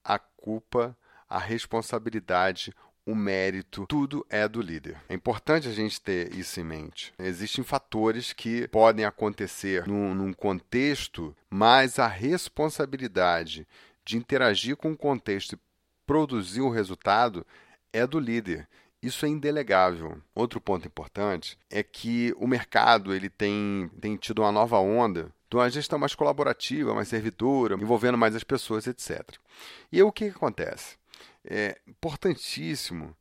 a 0.04 0.20
culpa, 0.20 0.98
a 1.30 1.40
responsabilidade, 1.40 2.74
o 3.06 3.16
mérito, 3.16 3.86
tudo 3.88 4.26
é 4.30 4.48
do 4.48 4.62
líder. 4.62 5.02
É 5.08 5.14
importante 5.14 5.68
a 5.68 5.72
gente 5.72 6.00
ter 6.00 6.34
isso 6.36 6.60
em 6.60 6.64
mente. 6.64 7.14
Existem 7.18 7.64
fatores 7.64 8.34
que 8.34 8.68
podem 8.68 9.06
acontecer 9.06 9.88
num, 9.88 10.14
num 10.14 10.34
contexto, 10.34 11.36
mas 11.50 11.98
a 11.98 12.08
responsabilidade 12.08 13.68
de 14.06 14.18
interagir 14.18 14.76
com 14.76 14.92
o 14.92 14.98
contexto 14.98 15.54
e 15.54 15.60
produzir 16.06 16.62
o 16.62 16.70
resultado 16.70 17.46
é 17.94 18.06
do 18.06 18.20
líder. 18.20 18.68
Isso 19.02 19.26
é 19.26 19.30
indelegável. 19.30 20.22
Outro 20.36 20.60
ponto 20.60 20.86
importante 20.86 21.58
é 21.70 21.82
que 21.82 22.34
o 22.38 22.46
mercado 22.46 23.14
ele 23.14 23.30
tem, 23.30 23.90
tem 24.00 24.18
tido 24.18 24.42
uma 24.42 24.52
nova 24.52 24.78
onda 24.78 25.32
de 25.50 25.56
uma 25.56 25.70
gestão 25.70 25.98
mais 25.98 26.14
colaborativa, 26.14 26.94
mais 26.94 27.08
servidora, 27.08 27.76
envolvendo 27.76 28.18
mais 28.18 28.36
as 28.36 28.44
pessoas, 28.44 28.86
etc. 28.88 29.38
E 29.92 29.98
aí 29.98 30.04
o 30.04 30.12
que, 30.12 30.30
que 30.30 30.36
acontece? 30.36 30.98
É 31.44 31.80
importantíssimo 31.88 33.16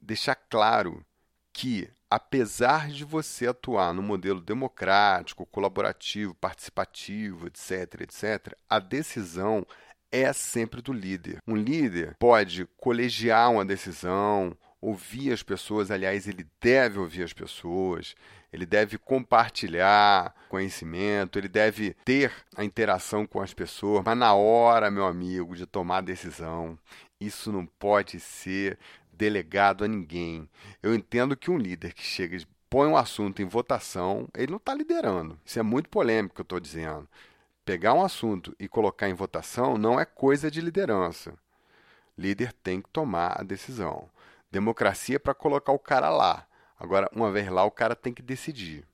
deixar 0.00 0.34
claro 0.34 1.04
que, 1.52 1.88
apesar 2.10 2.88
de 2.88 3.04
você 3.04 3.46
atuar 3.46 3.94
no 3.94 4.02
modelo 4.02 4.40
democrático, 4.40 5.46
colaborativo, 5.46 6.34
participativo, 6.34 7.46
etc., 7.46 8.00
etc., 8.00 8.56
a 8.68 8.78
decisão 8.78 9.64
é 10.10 10.30
sempre 10.32 10.82
do 10.82 10.92
líder. 10.92 11.40
Um 11.46 11.56
líder 11.56 12.16
pode 12.18 12.66
colegiar 12.76 13.50
uma 13.50 13.64
decisão 13.64 14.56
ouvir 14.82 15.32
as 15.32 15.44
pessoas, 15.44 15.92
aliás, 15.92 16.26
ele 16.26 16.44
deve 16.60 16.98
ouvir 16.98 17.22
as 17.22 17.32
pessoas, 17.32 18.16
ele 18.52 18.66
deve 18.66 18.98
compartilhar 18.98 20.34
conhecimento, 20.48 21.38
ele 21.38 21.48
deve 21.48 21.94
ter 22.04 22.32
a 22.56 22.64
interação 22.64 23.24
com 23.24 23.40
as 23.40 23.54
pessoas, 23.54 24.02
mas 24.04 24.18
na 24.18 24.34
hora, 24.34 24.90
meu 24.90 25.06
amigo, 25.06 25.54
de 25.54 25.64
tomar 25.64 26.02
decisão, 26.02 26.76
isso 27.20 27.52
não 27.52 27.64
pode 27.64 28.18
ser 28.18 28.76
delegado 29.12 29.84
a 29.84 29.88
ninguém. 29.88 30.48
Eu 30.82 30.94
entendo 30.94 31.36
que 31.36 31.50
um 31.50 31.56
líder 31.56 31.94
que 31.94 32.02
chega 32.02 32.36
e 32.36 32.46
põe 32.68 32.88
um 32.88 32.96
assunto 32.96 33.40
em 33.40 33.46
votação, 33.46 34.28
ele 34.34 34.50
não 34.50 34.56
está 34.56 34.74
liderando. 34.74 35.38
Isso 35.44 35.60
é 35.60 35.62
muito 35.62 35.88
polêmico 35.88 36.34
que 36.34 36.40
eu 36.40 36.44
estou 36.44 36.58
dizendo. 36.58 37.08
Pegar 37.64 37.94
um 37.94 38.02
assunto 38.02 38.54
e 38.58 38.66
colocar 38.66 39.08
em 39.08 39.14
votação 39.14 39.78
não 39.78 40.00
é 40.00 40.04
coisa 40.04 40.50
de 40.50 40.60
liderança. 40.60 41.34
Líder 42.18 42.52
tem 42.52 42.82
que 42.82 42.88
tomar 42.90 43.40
a 43.40 43.44
decisão. 43.44 44.10
Democracia 44.52 45.18
para 45.18 45.34
colocar 45.34 45.72
o 45.72 45.78
cara 45.78 46.10
lá. 46.10 46.46
Agora, 46.78 47.08
uma 47.14 47.32
vez 47.32 47.48
lá, 47.48 47.64
o 47.64 47.70
cara 47.70 47.96
tem 47.96 48.12
que 48.12 48.20
decidir. 48.20 48.86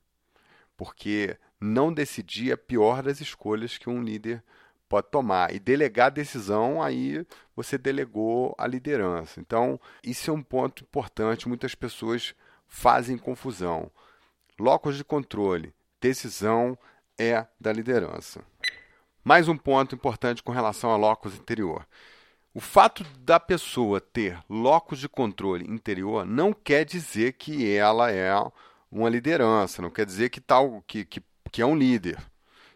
Porque 0.77 1.37
não 1.59 1.93
decidir 1.93 2.51
é 2.51 2.53
a 2.53 2.57
pior 2.57 3.03
das 3.03 3.19
escolhas 3.19 3.77
que 3.77 3.89
um 3.89 4.01
líder 4.01 4.41
pode 4.87 5.09
tomar. 5.11 5.53
E 5.53 5.59
delegar 5.59 6.07
a 6.07 6.11
decisão, 6.11 6.81
aí 6.81 7.25
você 7.53 7.77
delegou 7.77 8.55
a 8.57 8.65
liderança. 8.65 9.41
Então, 9.41 9.77
isso 10.01 10.31
é 10.31 10.33
um 10.33 10.41
ponto 10.41 10.83
importante. 10.83 11.49
Muitas 11.49 11.75
pessoas 11.75 12.33
fazem 12.65 13.17
confusão. 13.17 13.91
Locos 14.57 14.95
de 14.95 15.03
controle, 15.03 15.73
decisão 15.99 16.77
é 17.17 17.45
da 17.59 17.73
liderança. 17.73 18.41
Mais 19.25 19.49
um 19.49 19.57
ponto 19.57 19.93
importante 19.93 20.41
com 20.41 20.53
relação 20.53 20.91
a 20.91 20.95
locus 20.95 21.35
interior. 21.35 21.85
O 22.53 22.59
fato 22.59 23.03
da 23.19 23.39
pessoa 23.39 24.01
ter 24.01 24.39
locus 24.49 24.99
de 24.99 25.07
controle 25.07 25.65
interior 25.69 26.25
não 26.25 26.51
quer 26.51 26.83
dizer 26.83 27.33
que 27.33 27.71
ela 27.71 28.11
é 28.11 28.31
uma 28.91 29.07
liderança, 29.07 29.81
não 29.81 29.91
quer 29.91 30.05
dizer 30.05 30.29
que, 30.29 30.41
tal, 30.41 30.83
que, 30.87 31.05
que, 31.05 31.21
que 31.51 31.61
é 31.61 31.65
um 31.65 31.77
líder. 31.77 32.17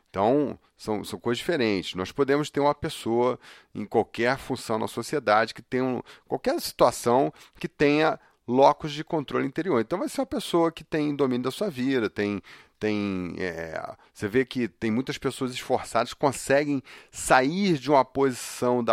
Então, 0.10 0.60
são, 0.78 1.04
são 1.04 1.20
coisas 1.20 1.40
diferentes. 1.40 1.96
Nós 1.96 2.12
podemos 2.12 2.52
ter 2.52 2.60
uma 2.60 2.76
pessoa 2.76 3.40
em 3.74 3.84
qualquer 3.84 4.38
função 4.38 4.78
na 4.78 4.88
sociedade 4.88 5.56
que 5.56 5.62
tenha 5.62 5.84
um, 5.84 6.02
qualquer 6.28 6.60
situação 6.62 7.34
que 7.60 7.68
tenha 7.68 8.20
locos 8.48 8.92
de 8.92 9.04
controle 9.04 9.48
interior. 9.48 9.82
Então, 9.82 9.98
vai 9.98 10.08
ser 10.08 10.22
uma 10.22 10.28
pessoa 10.28 10.72
que 10.72 10.84
tem 10.84 11.16
domínio 11.16 11.46
da 11.46 11.52
sua 11.52 11.68
vida, 11.68 12.12
tem 12.12 12.44
tem 12.84 13.34
é, 13.38 13.96
você 14.14 14.28
vê 14.28 14.44
que 14.44 14.68
tem 14.68 14.92
muitas 14.92 15.18
pessoas 15.18 15.54
esforçadas 15.54 16.14
conseguem 16.14 16.84
sair 17.10 17.78
de 17.78 17.90
uma 17.90 18.04
posição 18.04 18.84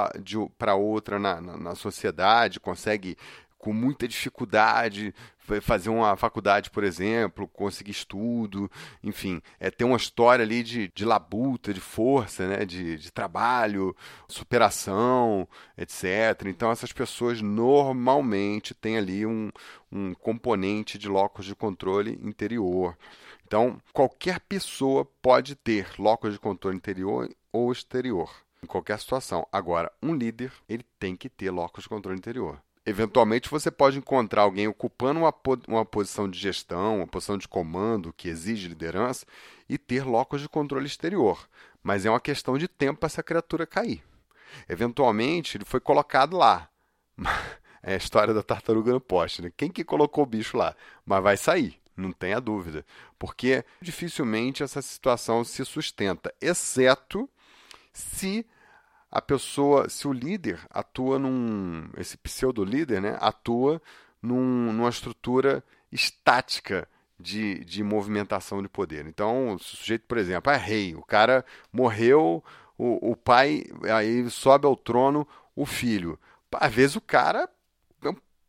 para 0.56 0.76
outra 0.76 1.18
na, 1.18 1.40
na, 1.40 1.56
na, 1.56 1.75
sociedade, 1.75 2.61
consegue 2.61 3.16
com 3.59 3.73
muita 3.73 4.06
dificuldade 4.06 5.12
fazer 5.61 5.88
uma 5.88 6.16
faculdade, 6.16 6.70
por 6.70 6.85
exemplo, 6.85 7.49
conseguir 7.49 7.90
estudo, 7.90 8.70
enfim, 9.02 9.42
é 9.59 9.68
ter 9.68 9.82
uma 9.82 9.97
história 9.97 10.44
ali 10.44 10.62
de, 10.62 10.88
de 10.94 11.04
labuta, 11.04 11.75
de 11.75 11.80
força, 11.80 12.47
né, 12.47 12.64
de, 12.64 12.97
de 12.97 13.11
trabalho, 13.11 13.97
superação, 14.28 15.49
etc. 15.76 16.47
Então 16.47 16.70
essas 16.70 16.92
pessoas 16.92 17.42
normalmente 17.42 18.73
têm 18.73 18.97
ali 18.97 19.26
um, 19.26 19.50
um 19.90 20.14
componente 20.14 20.97
de 20.97 21.09
locus 21.09 21.44
de 21.44 21.56
controle 21.56 22.20
interior. 22.23 22.97
Então, 23.50 23.83
qualquer 23.92 24.38
pessoa 24.38 25.04
pode 25.21 25.57
ter 25.57 25.88
locus 25.99 26.35
de 26.35 26.38
controle 26.38 26.76
interior 26.76 27.28
ou 27.52 27.73
exterior, 27.73 28.33
em 28.62 28.66
qualquer 28.66 28.97
situação. 29.00 29.45
Agora, 29.50 29.90
um 30.00 30.14
líder, 30.14 30.52
ele 30.69 30.85
tem 31.00 31.16
que 31.16 31.28
ter 31.28 31.50
locus 31.50 31.83
de 31.83 31.88
controle 31.88 32.16
interior. 32.16 32.62
Eventualmente, 32.87 33.50
você 33.50 33.69
pode 33.69 33.99
encontrar 33.99 34.42
alguém 34.42 34.69
ocupando 34.69 35.19
uma, 35.19 35.35
uma 35.66 35.85
posição 35.85 36.30
de 36.30 36.38
gestão, 36.38 36.99
uma 36.99 37.09
posição 37.09 37.37
de 37.37 37.49
comando 37.49 38.12
que 38.12 38.28
exige 38.28 38.69
liderança 38.69 39.26
e 39.69 39.76
ter 39.76 40.04
locus 40.04 40.42
de 40.42 40.49
controle 40.49 40.87
exterior. 40.87 41.49
Mas 41.83 42.07
é 42.07 42.11
uma 42.11 42.21
questão 42.21 42.57
de 42.57 42.69
tempo 42.69 43.00
para 43.00 43.09
essa 43.09 43.21
criatura 43.21 43.66
cair. 43.66 44.00
Eventualmente, 44.69 45.57
ele 45.57 45.64
foi 45.64 45.80
colocado 45.80 46.37
lá. 46.37 46.69
É 47.83 47.95
a 47.95 47.97
história 47.97 48.35
da 48.35 48.42
tartaruga 48.42 48.92
no 48.92 49.00
poste. 49.00 49.40
Né? 49.40 49.50
Quem 49.57 49.71
que 49.71 49.83
colocou 49.83 50.25
o 50.25 50.26
bicho 50.26 50.54
lá? 50.54 50.76
Mas 51.02 51.23
vai 51.23 51.35
sair 51.38 51.80
não 52.00 52.12
tenha 52.12 52.40
dúvida, 52.40 52.85
porque 53.19 53.64
dificilmente 53.80 54.62
essa 54.62 54.83
situação 54.83 55.45
se 55.45 55.64
sustenta, 55.64 56.33
exceto 56.40 57.28
se 57.92 58.47
a 59.11 59.21
pessoa, 59.21 59.88
se 59.88 60.07
o 60.07 60.12
líder 60.12 60.61
atua 60.71 61.19
num, 61.19 61.88
esse 61.97 62.16
pseudo 62.16 62.64
líder, 62.64 63.00
né, 63.00 63.19
atua 63.21 63.83
num, 64.23 64.73
numa 64.73 64.88
estrutura 64.88 65.64
estática 65.90 66.88
de, 67.19 67.64
de 67.64 67.83
movimentação 67.83 68.62
de 68.62 68.69
poder. 68.69 69.07
Então, 69.07 69.54
o 69.54 69.59
sujeito, 69.59 70.07
por 70.07 70.16
exemplo, 70.16 70.52
é 70.52 70.57
rei, 70.57 70.95
o 70.95 71.02
cara 71.02 71.45
morreu, 71.73 72.42
o, 72.78 73.11
o 73.11 73.16
pai 73.16 73.64
aí 73.95 74.28
sobe 74.30 74.66
ao 74.66 74.76
trono 74.76 75.26
o 75.54 75.66
filho. 75.66 76.19
Às 76.52 76.73
vezes 76.73 76.97
o 76.97 77.00
cara 77.00 77.48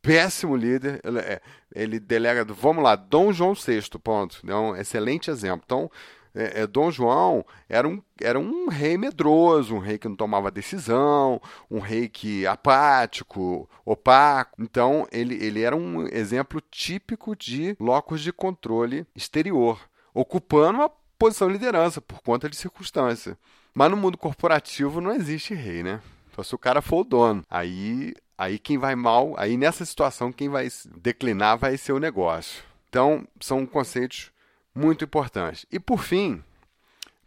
péssimo 0.02 0.56
líder. 0.56 1.00
Ele, 1.04 1.18
é, 1.20 1.40
ele 1.74 2.00
delega, 2.00 2.44
vamos 2.44 2.82
lá, 2.82 2.96
Dom 2.96 3.32
João 3.32 3.54
VI, 3.54 3.80
ponto. 4.02 4.42
É 4.46 4.54
um 4.54 4.76
excelente 4.76 5.30
exemplo. 5.30 5.62
Então, 5.64 5.90
é, 6.34 6.62
é, 6.62 6.66
Dom 6.66 6.90
João 6.90 7.44
era 7.68 7.86
um, 7.86 8.02
era 8.20 8.38
um 8.38 8.68
rei 8.68 8.96
medroso, 8.96 9.74
um 9.74 9.78
rei 9.78 9.98
que 9.98 10.08
não 10.08 10.16
tomava 10.16 10.50
decisão, 10.50 11.40
um 11.70 11.78
rei 11.78 12.08
que 12.08 12.46
apático, 12.46 13.68
opaco. 13.84 14.60
Então, 14.60 15.06
ele, 15.12 15.34
ele 15.42 15.62
era 15.62 15.76
um 15.76 16.06
exemplo 16.08 16.60
típico 16.60 17.36
de 17.36 17.76
locus 17.78 18.20
de 18.20 18.32
controle 18.32 19.06
exterior, 19.14 19.78
ocupando 20.12 20.78
uma 20.80 20.90
posição 21.18 21.46
de 21.46 21.54
liderança 21.54 22.00
por 22.00 22.20
conta 22.22 22.48
de 22.48 22.56
circunstância. 22.56 23.38
Mas 23.74 23.90
no 23.90 23.96
mundo 23.96 24.18
corporativo 24.18 25.00
não 25.00 25.12
existe 25.12 25.54
rei, 25.54 25.82
né? 25.82 26.00
Então, 26.30 26.42
se 26.42 26.54
o 26.54 26.58
cara 26.58 26.80
for 26.80 27.00
o 27.00 27.04
dono, 27.04 27.44
aí 27.48 28.14
Aí 28.42 28.58
quem 28.58 28.76
vai 28.76 28.96
mal, 28.96 29.34
aí 29.38 29.56
nessa 29.56 29.84
situação 29.84 30.32
quem 30.32 30.48
vai 30.48 30.66
declinar 30.96 31.56
vai 31.56 31.78
ser 31.78 31.92
o 31.92 32.00
negócio. 32.00 32.64
Então, 32.88 33.24
são 33.38 33.64
conceitos 33.64 34.32
muito 34.74 35.04
importantes. 35.04 35.64
E 35.70 35.78
por 35.78 36.02
fim, 36.02 36.42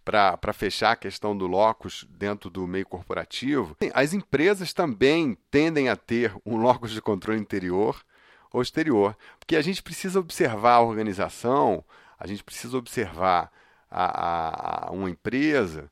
para 0.03 0.51
fechar 0.51 0.91
a 0.91 0.95
questão 0.97 1.35
do 1.35 1.47
locus 1.47 2.05
dentro 2.09 2.49
do 2.49 2.67
meio 2.67 2.85
corporativo, 2.85 3.77
as 3.93 4.11
empresas 4.11 4.73
também 4.73 5.37
tendem 5.49 5.87
a 5.87 5.95
ter 5.95 6.35
um 6.45 6.57
locus 6.57 6.91
de 6.91 7.01
controle 7.01 7.39
interior 7.39 8.03
ou 8.51 8.61
exterior, 8.61 9.15
porque 9.39 9.55
a 9.55 9.61
gente 9.61 9.81
precisa 9.81 10.19
observar 10.19 10.73
a 10.73 10.81
organização, 10.81 11.81
a 12.19 12.27
gente 12.27 12.43
precisa 12.43 12.77
observar 12.77 13.49
a, 13.89 14.89
a, 14.89 14.91
uma 14.91 15.09
empresa 15.09 15.89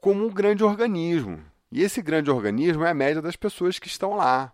como 0.00 0.26
um 0.26 0.30
grande 0.30 0.64
organismo. 0.64 1.44
E 1.70 1.82
esse 1.82 2.00
grande 2.00 2.30
organismo 2.30 2.84
é 2.84 2.90
a 2.90 2.94
média 2.94 3.20
das 3.20 3.36
pessoas 3.36 3.78
que 3.78 3.88
estão 3.88 4.14
lá. 4.14 4.52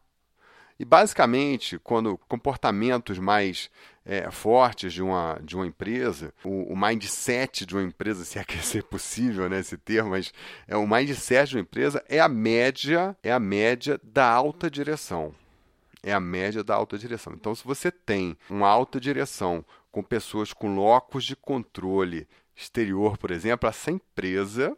E 0.78 0.84
basicamente, 0.84 1.78
quando 1.78 2.18
comportamentos 2.28 3.18
mais 3.18 3.70
é, 4.04 4.28
fortes 4.30 4.92
de 4.92 5.02
uma, 5.02 5.38
de 5.42 5.54
uma 5.54 5.66
empresa, 5.66 6.34
o, 6.42 6.72
o, 6.72 6.76
mindset 6.76 7.64
de 7.64 7.74
uma 7.74 7.84
empresa, 7.84 8.24
se 8.26 8.38
é 8.38 8.44
que 8.44 8.58
ser 8.58 8.82
possível 8.82 9.48
né, 9.48 9.60
esse 9.60 9.76
termo, 9.76 10.10
mas 10.10 10.32
é, 10.66 10.76
o 10.76 10.86
mindset 10.86 11.50
de 11.50 11.56
uma 11.56 11.62
empresa 11.62 12.04
é 12.08 12.18
a 12.18 12.28
média, 12.28 13.16
é 13.22 13.32
a 13.32 13.38
média 13.38 14.00
da 14.02 14.28
alta 14.28 14.68
direção. 14.68 15.32
É 16.02 16.12
a 16.12 16.20
média 16.20 16.62
da 16.62 16.74
alta 16.74 16.98
direção. 16.98 17.32
Então, 17.32 17.54
se 17.54 17.64
você 17.64 17.90
tem 17.90 18.36
uma 18.50 18.68
alta 18.68 19.00
direção 19.00 19.64
com 19.90 20.02
pessoas 20.02 20.52
com 20.52 20.74
locos 20.74 21.24
de 21.24 21.36
controle 21.36 22.28
exterior, 22.54 23.16
por 23.16 23.30
exemplo, 23.30 23.68
essa 23.68 23.90
empresa 23.90 24.76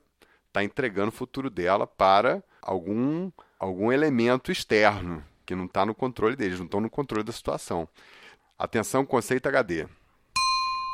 está 0.56 0.64
entregando 0.64 1.08
o 1.08 1.12
futuro 1.12 1.50
dela 1.50 1.86
para 1.86 2.42
algum, 2.62 3.30
algum 3.58 3.92
elemento 3.92 4.50
externo 4.50 5.22
que 5.44 5.54
não 5.54 5.66
está 5.66 5.84
no 5.84 5.94
controle 5.94 6.34
deles, 6.34 6.58
não 6.58 6.64
estão 6.64 6.80
no 6.80 6.88
controle 6.88 7.22
da 7.22 7.32
situação. 7.32 7.86
Atenção, 8.58 9.04
conceito 9.04 9.46
HD. 9.46 9.86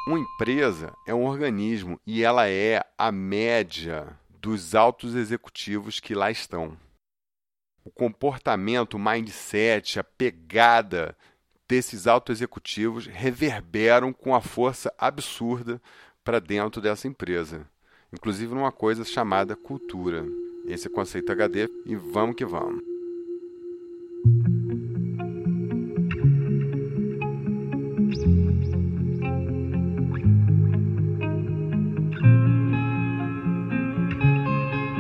Uma 0.09 0.19
empresa 0.19 0.93
é 1.07 1.15
um 1.15 1.25
organismo 1.25 2.01
e 2.05 2.25
ela 2.25 2.49
é 2.49 2.85
a 2.99 3.13
média 3.13 4.19
dos 4.29 4.75
altos 4.75 5.15
executivos 5.15 6.01
que 6.01 6.13
lá 6.13 6.29
estão. 6.29 6.77
O 7.85 7.91
comportamento, 7.91 8.95
o 8.95 8.99
mindset, 8.99 10.01
a 10.01 10.05
pegada 10.05 11.17
desses 11.69 12.09
altos 12.09 12.39
executivos 12.39 13.07
reverberam 13.07 14.13
com 14.13 14.35
a 14.35 14.41
força 14.41 14.93
absurda 14.99 15.81
para 16.25 16.41
dentro 16.41 16.81
dessa 16.81 17.07
empresa 17.07 17.71
inclusive 18.13 18.55
numa 18.55 18.71
coisa 18.71 19.05
chamada 19.05 19.57
cultura. 19.57 20.25
Esse 20.67 20.87
é 20.87 20.91
o 20.91 20.93
conceito 20.93 21.33
HD 21.33 21.69
e 21.87 21.97
vamos 21.97 22.37
que 22.37 22.45
vamos. 22.45 22.83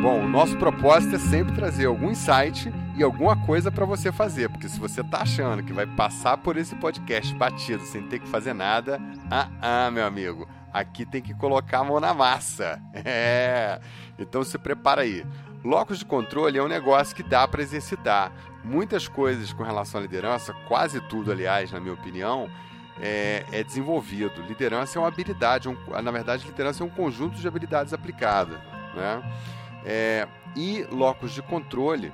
Bom, 0.00 0.26
nosso 0.26 0.56
propósito 0.56 1.14
é 1.14 1.18
sempre 1.18 1.54
trazer 1.54 1.86
algum 1.86 2.10
insight 2.10 2.72
e 2.96 3.02
alguma 3.02 3.36
coisa 3.46 3.70
para 3.70 3.84
você 3.84 4.10
fazer, 4.10 4.48
porque 4.48 4.68
se 4.68 4.78
você 4.78 5.00
está 5.00 5.22
achando 5.22 5.62
que 5.62 5.72
vai 5.72 5.86
passar 5.86 6.38
por 6.38 6.56
esse 6.56 6.74
podcast 6.74 7.32
batido 7.36 7.84
sem 7.84 8.02
ter 8.02 8.18
que 8.18 8.28
fazer 8.28 8.52
nada, 8.52 9.00
ah, 9.30 9.48
ah, 9.60 9.90
meu 9.92 10.04
amigo, 10.04 10.48
Aqui 10.72 11.04
tem 11.04 11.20
que 11.20 11.34
colocar 11.34 11.80
a 11.80 11.84
mão 11.84 12.00
na 12.00 12.14
massa. 12.14 12.80
É. 13.04 13.80
Então 14.18 14.44
se 14.44 14.56
prepara 14.58 15.02
aí. 15.02 15.24
Locos 15.64 15.98
de 15.98 16.04
controle 16.04 16.58
é 16.58 16.62
um 16.62 16.68
negócio 16.68 17.14
que 17.14 17.22
dá 17.22 17.46
para 17.46 17.62
exercitar. 17.62 18.32
Muitas 18.64 19.08
coisas 19.08 19.52
com 19.52 19.62
relação 19.62 20.00
à 20.00 20.02
liderança, 20.02 20.52
quase 20.66 21.00
tudo, 21.08 21.30
aliás, 21.30 21.70
na 21.72 21.80
minha 21.80 21.94
opinião, 21.94 22.48
é, 23.00 23.44
é 23.52 23.62
desenvolvido. 23.62 24.42
Liderança 24.42 24.98
é 24.98 25.00
uma 25.00 25.08
habilidade, 25.08 25.68
um, 25.68 25.76
na 26.02 26.10
verdade, 26.10 26.46
liderança 26.46 26.82
é 26.82 26.86
um 26.86 26.90
conjunto 26.90 27.36
de 27.36 27.46
habilidades 27.46 27.92
aplicadas. 27.92 28.58
Né? 28.94 29.22
É, 29.84 30.28
e 30.56 30.84
locos 30.90 31.32
de 31.32 31.42
controle 31.42 32.12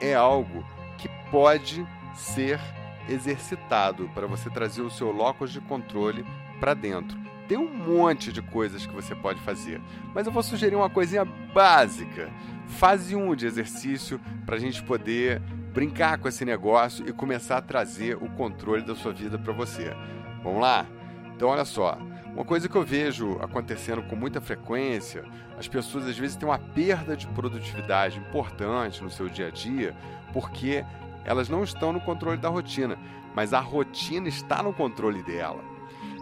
é 0.00 0.14
algo 0.14 0.64
que 0.98 1.08
pode 1.30 1.86
ser 2.14 2.60
exercitado 3.08 4.10
para 4.14 4.26
você 4.26 4.50
trazer 4.50 4.82
o 4.82 4.90
seu 4.90 5.10
locus 5.10 5.52
de 5.52 5.60
controle 5.60 6.24
para 6.58 6.74
dentro. 6.74 7.25
Tem 7.48 7.56
um 7.56 7.72
monte 7.72 8.32
de 8.32 8.42
coisas 8.42 8.84
que 8.84 8.92
você 8.92 9.14
pode 9.14 9.40
fazer, 9.40 9.80
mas 10.12 10.26
eu 10.26 10.32
vou 10.32 10.42
sugerir 10.42 10.74
uma 10.74 10.90
coisinha 10.90 11.24
básica. 11.24 12.30
fase 12.66 13.14
1 13.14 13.36
de 13.36 13.46
exercício 13.46 14.20
para 14.44 14.56
a 14.56 14.58
gente 14.58 14.82
poder 14.82 15.40
brincar 15.72 16.18
com 16.18 16.26
esse 16.26 16.44
negócio 16.44 17.08
e 17.08 17.12
começar 17.12 17.58
a 17.58 17.62
trazer 17.62 18.16
o 18.16 18.28
controle 18.30 18.82
da 18.82 18.96
sua 18.96 19.12
vida 19.12 19.38
para 19.38 19.52
você. 19.52 19.94
Vamos 20.42 20.60
lá? 20.60 20.86
Então, 21.34 21.48
olha 21.48 21.64
só. 21.64 21.98
Uma 22.34 22.44
coisa 22.44 22.68
que 22.68 22.76
eu 22.76 22.82
vejo 22.82 23.38
acontecendo 23.40 24.02
com 24.02 24.16
muita 24.16 24.40
frequência, 24.40 25.24
as 25.58 25.68
pessoas 25.68 26.06
às 26.06 26.18
vezes 26.18 26.36
têm 26.36 26.48
uma 26.48 26.58
perda 26.58 27.16
de 27.16 27.26
produtividade 27.28 28.18
importante 28.18 29.02
no 29.02 29.10
seu 29.10 29.28
dia 29.28 29.46
a 29.46 29.50
dia, 29.50 29.94
porque 30.32 30.84
elas 31.24 31.48
não 31.48 31.62
estão 31.62 31.92
no 31.92 32.00
controle 32.00 32.36
da 32.36 32.48
rotina, 32.48 32.98
mas 33.34 33.54
a 33.54 33.60
rotina 33.60 34.28
está 34.28 34.62
no 34.62 34.72
controle 34.72 35.22
dela. 35.22 35.64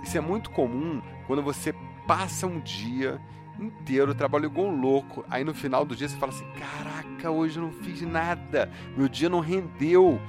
Isso 0.02 0.18
é 0.18 0.20
muito 0.20 0.50
comum 0.50 1.00
quando 1.26 1.42
você 1.42 1.74
passa 2.06 2.46
um 2.46 2.60
dia 2.60 3.20
inteiro, 3.58 4.14
trabalho 4.14 4.46
igual 4.46 4.66
um 4.66 4.80
louco, 4.80 5.24
aí 5.30 5.44
no 5.44 5.54
final 5.54 5.84
do 5.84 5.94
dia 5.94 6.08
você 6.08 6.16
fala 6.16 6.32
assim: 6.32 6.46
caraca, 6.58 7.30
hoje 7.30 7.58
eu 7.58 7.62
não 7.62 7.72
fiz 7.72 8.02
nada, 8.02 8.70
meu 8.96 9.08
dia 9.08 9.28
não 9.28 9.40
rendeu. 9.40 10.20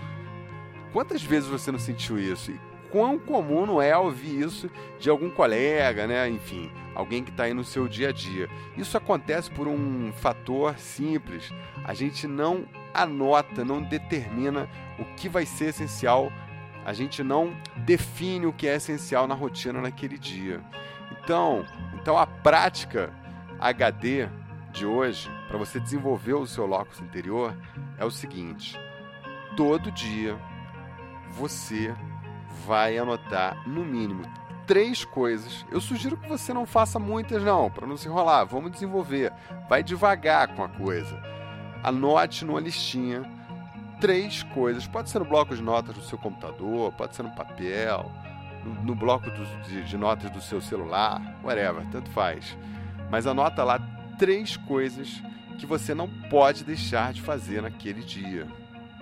Quantas 0.94 1.22
vezes 1.22 1.50
você 1.50 1.72
não 1.72 1.80
sentiu 1.80 2.18
isso? 2.18 2.52
E 2.52 2.60
quão 2.90 3.20
comum 3.20 3.66
não 3.66 3.82
é 3.82 3.98
ouvir 3.98 4.40
isso 4.40 4.70
de 4.98 5.10
algum 5.10 5.30
colega, 5.30 6.08
né? 6.08 6.30
Enfim, 6.30 6.72
alguém 6.94 7.24
que 7.24 7.30
está 7.30 7.44
aí 7.44 7.54
no 7.54 7.66
seu 7.66 7.88
dia 7.88 8.10
a 8.10 8.12
dia. 8.14 8.50
Isso 8.78 8.98
acontece 8.98 9.52
por 9.52 9.68
um 9.68 10.14
fator 10.14 10.78
simples. 10.78 11.52
A 11.84 11.94
gente 11.94 12.26
não 12.26 12.66
anota, 12.94 13.66
não 13.66 13.82
determina 13.82 14.70
o 14.98 15.04
que 15.16 15.28
vai 15.28 15.46
ser 15.46 15.66
essencial. 15.66 16.32
A 16.86 16.94
gente 16.94 17.24
não 17.24 17.58
define 17.78 18.46
o 18.46 18.54
que 18.54 18.68
é 18.68 18.76
essencial 18.76 19.28
na 19.28 19.34
rotina 19.34 19.82
naquele 19.82 20.18
dia. 20.18 20.62
Então, 21.12 21.66
então 21.96 22.18
a 22.18 22.28
prática 22.28 23.12
HD 23.60 24.30
de 24.72 24.86
hoje, 24.86 25.30
para 25.48 25.58
você 25.58 25.80
desenvolver 25.80 26.34
o 26.34 26.46
seu 26.46 26.66
locus 26.68 27.02
interior, 27.02 27.58
é 27.98 28.06
o 28.06 28.12
seguinte: 28.12 28.80
todo 29.58 29.92
dia 29.92 30.38
você 31.32 31.94
vai 32.68 32.98
anotar 32.98 33.68
no 33.68 33.84
mínimo 33.84 34.24
três 34.68 35.04
coisas. 35.04 35.66
Eu 35.72 35.80
sugiro 35.80 36.18
que 36.18 36.28
você 36.28 36.54
não 36.54 36.66
faça 36.66 37.00
muitas, 37.00 37.44
não, 37.44 37.70
para 37.70 37.88
não 37.88 37.98
se 37.98 38.08
enrolar. 38.08 38.46
Vamos 38.46 38.72
desenvolver. 38.72 39.32
Vai 39.70 39.84
devagar 39.84 40.56
com 40.56 40.64
a 40.64 40.70
coisa. 40.70 41.22
Anote 41.84 42.46
numa 42.46 42.60
listinha 42.60 43.24
três 44.06 44.44
coisas. 44.44 44.86
Pode 44.86 45.10
ser 45.10 45.18
no 45.18 45.26
bloco 45.26 45.56
de 45.56 45.64
notas 45.64 45.96
do 45.96 46.02
seu 46.04 46.16
computador, 46.16 46.92
pode 46.94 47.16
ser 47.16 47.24
no 47.24 47.32
papel, 47.32 48.12
no, 48.64 48.84
no 48.84 48.96
bloco 48.96 49.32
do, 49.32 49.44
de, 49.64 49.84
de 49.84 49.98
notas 49.98 50.30
do 50.30 50.40
seu 50.40 50.62
celular, 50.62 51.40
whatever, 51.44 51.84
tanto 51.92 52.12
faz. 52.12 52.56
Mas 53.10 53.26
anota 53.26 53.64
lá 53.64 53.80
três 54.20 54.58
coisas 54.58 55.24
que 55.58 55.66
você 55.66 55.96
não 55.96 56.08
pode 56.30 56.64
deixar 56.64 57.14
de 57.14 57.22
fazer 57.24 57.64
naquele 57.64 58.04
dia, 58.04 58.46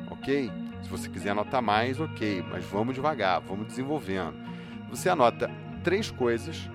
ok? 0.09 0.49
Se 0.81 0.89
você 0.89 1.09
quiser 1.09 1.31
anotar 1.31 1.61
mais, 1.61 1.99
ok, 1.99 2.41
mas 2.49 2.63
vamos 2.63 2.95
devagar, 2.95 3.41
vamos 3.41 3.67
desenvolvendo. 3.67 4.35
Você 4.89 5.09
anota 5.09 5.51
três 5.83 6.09
coisas 6.09 6.69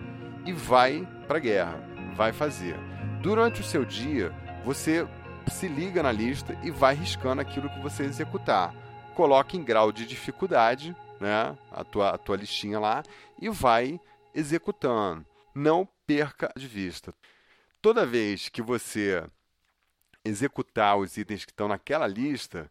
e 0.45 0.53
vai 0.53 1.09
para 1.27 1.39
a 1.39 1.41
guerra, 1.41 1.83
vai 2.15 2.35
fazer. 2.35 2.77
Durante 3.23 3.63
o 3.63 3.65
seu 3.65 3.87
dia, 3.87 4.31
você 4.67 5.09
se 5.51 5.69
liga 5.69 6.03
na 6.03 6.13
lista 6.13 6.59
e 6.63 6.71
vai 6.71 6.95
riscando 6.95 7.41
aquilo 7.41 7.69
que 7.71 7.81
você 7.81 8.05
executar. 8.05 8.75
Coloque 9.15 9.57
em 9.57 9.65
grau 9.65 9.91
de 9.91 10.07
dificuldade, 10.07 10.95
né, 11.21 11.57
a 11.71 11.85
tua, 11.85 12.11
a 12.11 12.19
tua 12.19 12.37
listinha 12.37 12.79
lá 12.79 13.03
e 13.41 13.49
vai 13.49 14.01
executando. 14.35 15.25
Não 15.55 15.89
perca 16.07 16.53
de 16.57 16.67
vista. 16.67 17.15
Toda 17.81 18.07
vez 18.07 18.49
que 18.49 18.63
você 18.63 19.25
executar 20.25 20.97
os 20.97 21.17
itens 21.17 21.45
que 21.45 21.53
estão 21.53 21.69
naquela 21.69 22.07
lista, 22.07 22.71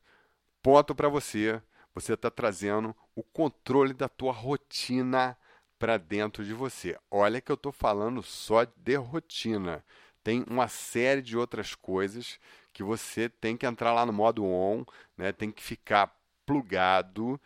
ponto 0.62 0.94
para 0.94 1.10
você. 1.10 1.62
Você 1.94 2.14
está 2.14 2.30
trazendo 2.30 2.96
o 3.16 3.24
controle 3.24 3.94
da 3.94 4.08
tua 4.08 4.32
rotina 4.32 5.38
para 5.80 5.98
dentro 5.98 6.46
de 6.46 6.54
você. 6.54 6.98
Olha 7.10 7.42
que 7.42 7.52
eu 7.52 7.56
estou 7.56 7.72
falando 7.72 8.22
só 8.22 8.66
de 8.66 8.96
rotina. 8.96 9.84
Tem 10.24 10.44
uma 10.48 10.68
série 10.68 11.22
de 11.22 11.38
outras 11.38 11.74
coisas 11.74 12.40
que 12.78 12.84
você 12.84 13.28
tem 13.28 13.58
que 13.58 13.66
entrar 13.66 13.92
lá 13.92 14.06
no 14.06 14.14
modo 14.14 14.46
on, 14.46 14.86
né? 15.18 15.32
tem 15.32 15.52
que 15.52 15.64
ficar 15.64 16.16
plugado, 16.46 17.42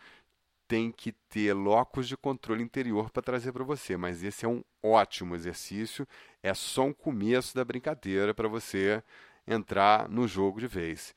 tem 0.68 0.92
que 0.92 1.14
ter 1.30 1.54
locos 1.54 2.06
de 2.06 2.18
controle 2.18 2.62
interior 2.62 3.10
para 3.10 3.24
trazer 3.24 3.54
para 3.54 3.64
você. 3.64 3.96
Mas 3.96 4.26
esse 4.26 4.44
é 4.44 4.50
um 4.50 4.62
ótimo 4.84 5.34
exercício, 5.34 6.06
é 6.44 6.54
só 6.54 6.84
um 6.84 6.92
começo 6.92 7.56
da 7.56 7.64
brincadeira 7.64 8.34
para 8.34 8.50
você 8.50 9.02
entrar 9.48 10.10
no 10.10 10.28
jogo 10.28 10.60
de 10.60 10.68
vez. 10.68 11.16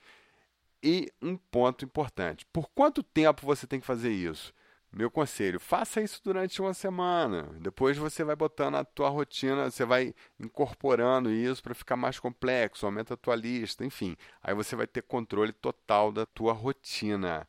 E 0.81 1.13
um 1.21 1.37
ponto 1.37 1.85
importante: 1.85 2.47
por 2.53 2.69
quanto 2.69 3.03
tempo 3.03 3.45
você 3.45 3.67
tem 3.67 3.81
que 3.81 3.87
fazer 3.87 4.13
isso? 4.13 4.55
Meu 4.97 5.11
conselho, 5.11 5.59
faça 5.59 6.01
isso 6.01 6.21
durante 6.23 6.63
uma 6.63 6.73
semana. 6.73 7.51
Depois 7.61 7.97
você 7.99 8.23
vai 8.23 8.37
botando 8.37 8.77
a 8.77 8.85
tua 8.85 9.09
rotina, 9.09 9.69
você 9.69 9.85
vai 9.85 10.15
incorporando 10.39 11.33
isso 11.33 11.61
para 11.61 11.75
ficar 11.75 11.97
mais 11.97 12.21
complexo, 12.21 12.87
aumenta 12.87 13.15
a 13.15 13.17
tua 13.17 13.35
lista, 13.35 13.85
enfim. 13.85 14.17
Aí 14.41 14.55
você 14.55 14.77
vai 14.77 14.87
ter 14.87 15.03
controle 15.03 15.53
total 15.53 16.13
da 16.13 16.25
tua 16.25 16.53
rotina. 16.53 17.45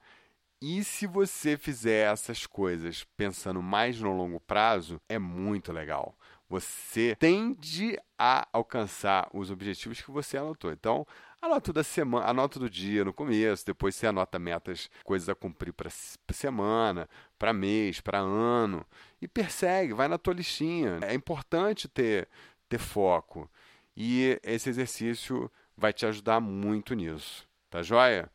E 0.59 0.83
se 0.83 1.05
você 1.05 1.55
fizer 1.55 2.11
essas 2.11 2.47
coisas 2.47 3.03
pensando 3.15 3.61
mais 3.61 4.01
no 4.01 4.17
longo 4.17 4.39
prazo, 4.39 4.99
é 5.07 5.19
muito 5.19 5.71
legal. 5.71 6.17
Você 6.49 7.15
tende 7.19 7.95
a 8.17 8.47
alcançar 8.51 9.29
os 9.31 9.51
objetivos 9.51 10.01
que 10.01 10.09
você 10.09 10.35
anotou. 10.35 10.71
Então, 10.71 11.05
Anota 11.45 11.71
da 11.71 11.83
semana, 11.83 12.25
anota 12.25 12.57
do 12.57 12.67
dia 12.67 13.05
no 13.05 13.13
começo, 13.13 13.63
depois 13.63 13.93
você 13.93 14.07
anota 14.07 14.39
metas, 14.39 14.89
coisas 15.03 15.29
a 15.29 15.35
cumprir 15.35 15.71
para 15.71 15.91
semana, 16.33 17.07
para 17.37 17.53
mês, 17.53 18.01
para 18.01 18.17
ano 18.17 18.83
e 19.21 19.27
persegue, 19.27 19.93
vai 19.93 20.07
na 20.07 20.17
tua 20.17 20.33
listinha. 20.33 20.97
É 21.03 21.13
importante 21.13 21.87
ter 21.87 22.27
ter 22.67 22.79
foco 22.79 23.47
e 23.95 24.39
esse 24.41 24.71
exercício 24.71 25.51
vai 25.77 25.93
te 25.93 26.07
ajudar 26.07 26.39
muito 26.39 26.95
nisso, 26.95 27.47
tá 27.69 27.83
joia? 27.83 28.27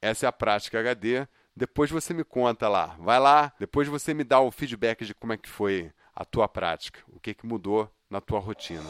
Essa 0.00 0.24
é 0.24 0.28
a 0.30 0.32
prática 0.32 0.80
HD. 0.80 1.28
Depois 1.54 1.90
você 1.90 2.14
me 2.14 2.24
conta 2.24 2.66
lá, 2.66 2.96
vai 2.98 3.20
lá, 3.20 3.52
depois 3.58 3.88
você 3.88 4.14
me 4.14 4.24
dá 4.24 4.40
o 4.40 4.50
feedback 4.50 5.04
de 5.04 5.14
como 5.14 5.34
é 5.34 5.36
que 5.36 5.50
foi 5.50 5.92
a 6.16 6.24
tua 6.24 6.48
prática, 6.48 7.00
o 7.08 7.20
que, 7.20 7.34
que 7.34 7.44
mudou 7.44 7.92
na 8.08 8.22
tua 8.22 8.38
rotina. 8.38 8.88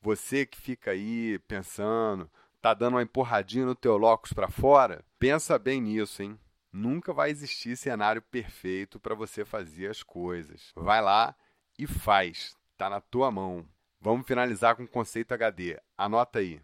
você 0.00 0.44
que 0.44 0.60
fica 0.60 0.90
aí 0.90 1.38
pensando, 1.40 2.30
tá 2.64 2.72
dando 2.72 2.94
uma 2.94 3.02
empurradinha 3.02 3.66
no 3.66 3.74
teu 3.74 3.98
locus 3.98 4.32
para 4.32 4.48
fora, 4.48 5.04
pensa 5.18 5.58
bem 5.58 5.82
nisso, 5.82 6.22
hein? 6.22 6.40
Nunca 6.72 7.12
vai 7.12 7.28
existir 7.28 7.76
cenário 7.76 8.22
perfeito 8.22 8.98
para 8.98 9.14
você 9.14 9.44
fazer 9.44 9.90
as 9.90 10.02
coisas. 10.02 10.72
Vai 10.74 11.02
lá 11.02 11.36
e 11.78 11.86
faz. 11.86 12.56
Tá 12.78 12.88
na 12.88 13.02
tua 13.02 13.30
mão. 13.30 13.68
Vamos 14.00 14.26
finalizar 14.26 14.76
com 14.76 14.84
o 14.84 14.88
conceito 14.88 15.32
HD. 15.32 15.78
Anota 15.94 16.38
aí. 16.38 16.58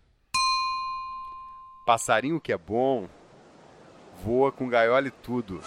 Passarinho 1.84 2.40
que 2.40 2.50
é 2.50 2.56
bom 2.56 3.06
voa 4.24 4.50
com 4.50 4.70
gaiola 4.70 5.08
e 5.08 5.10
tudo. 5.10 5.60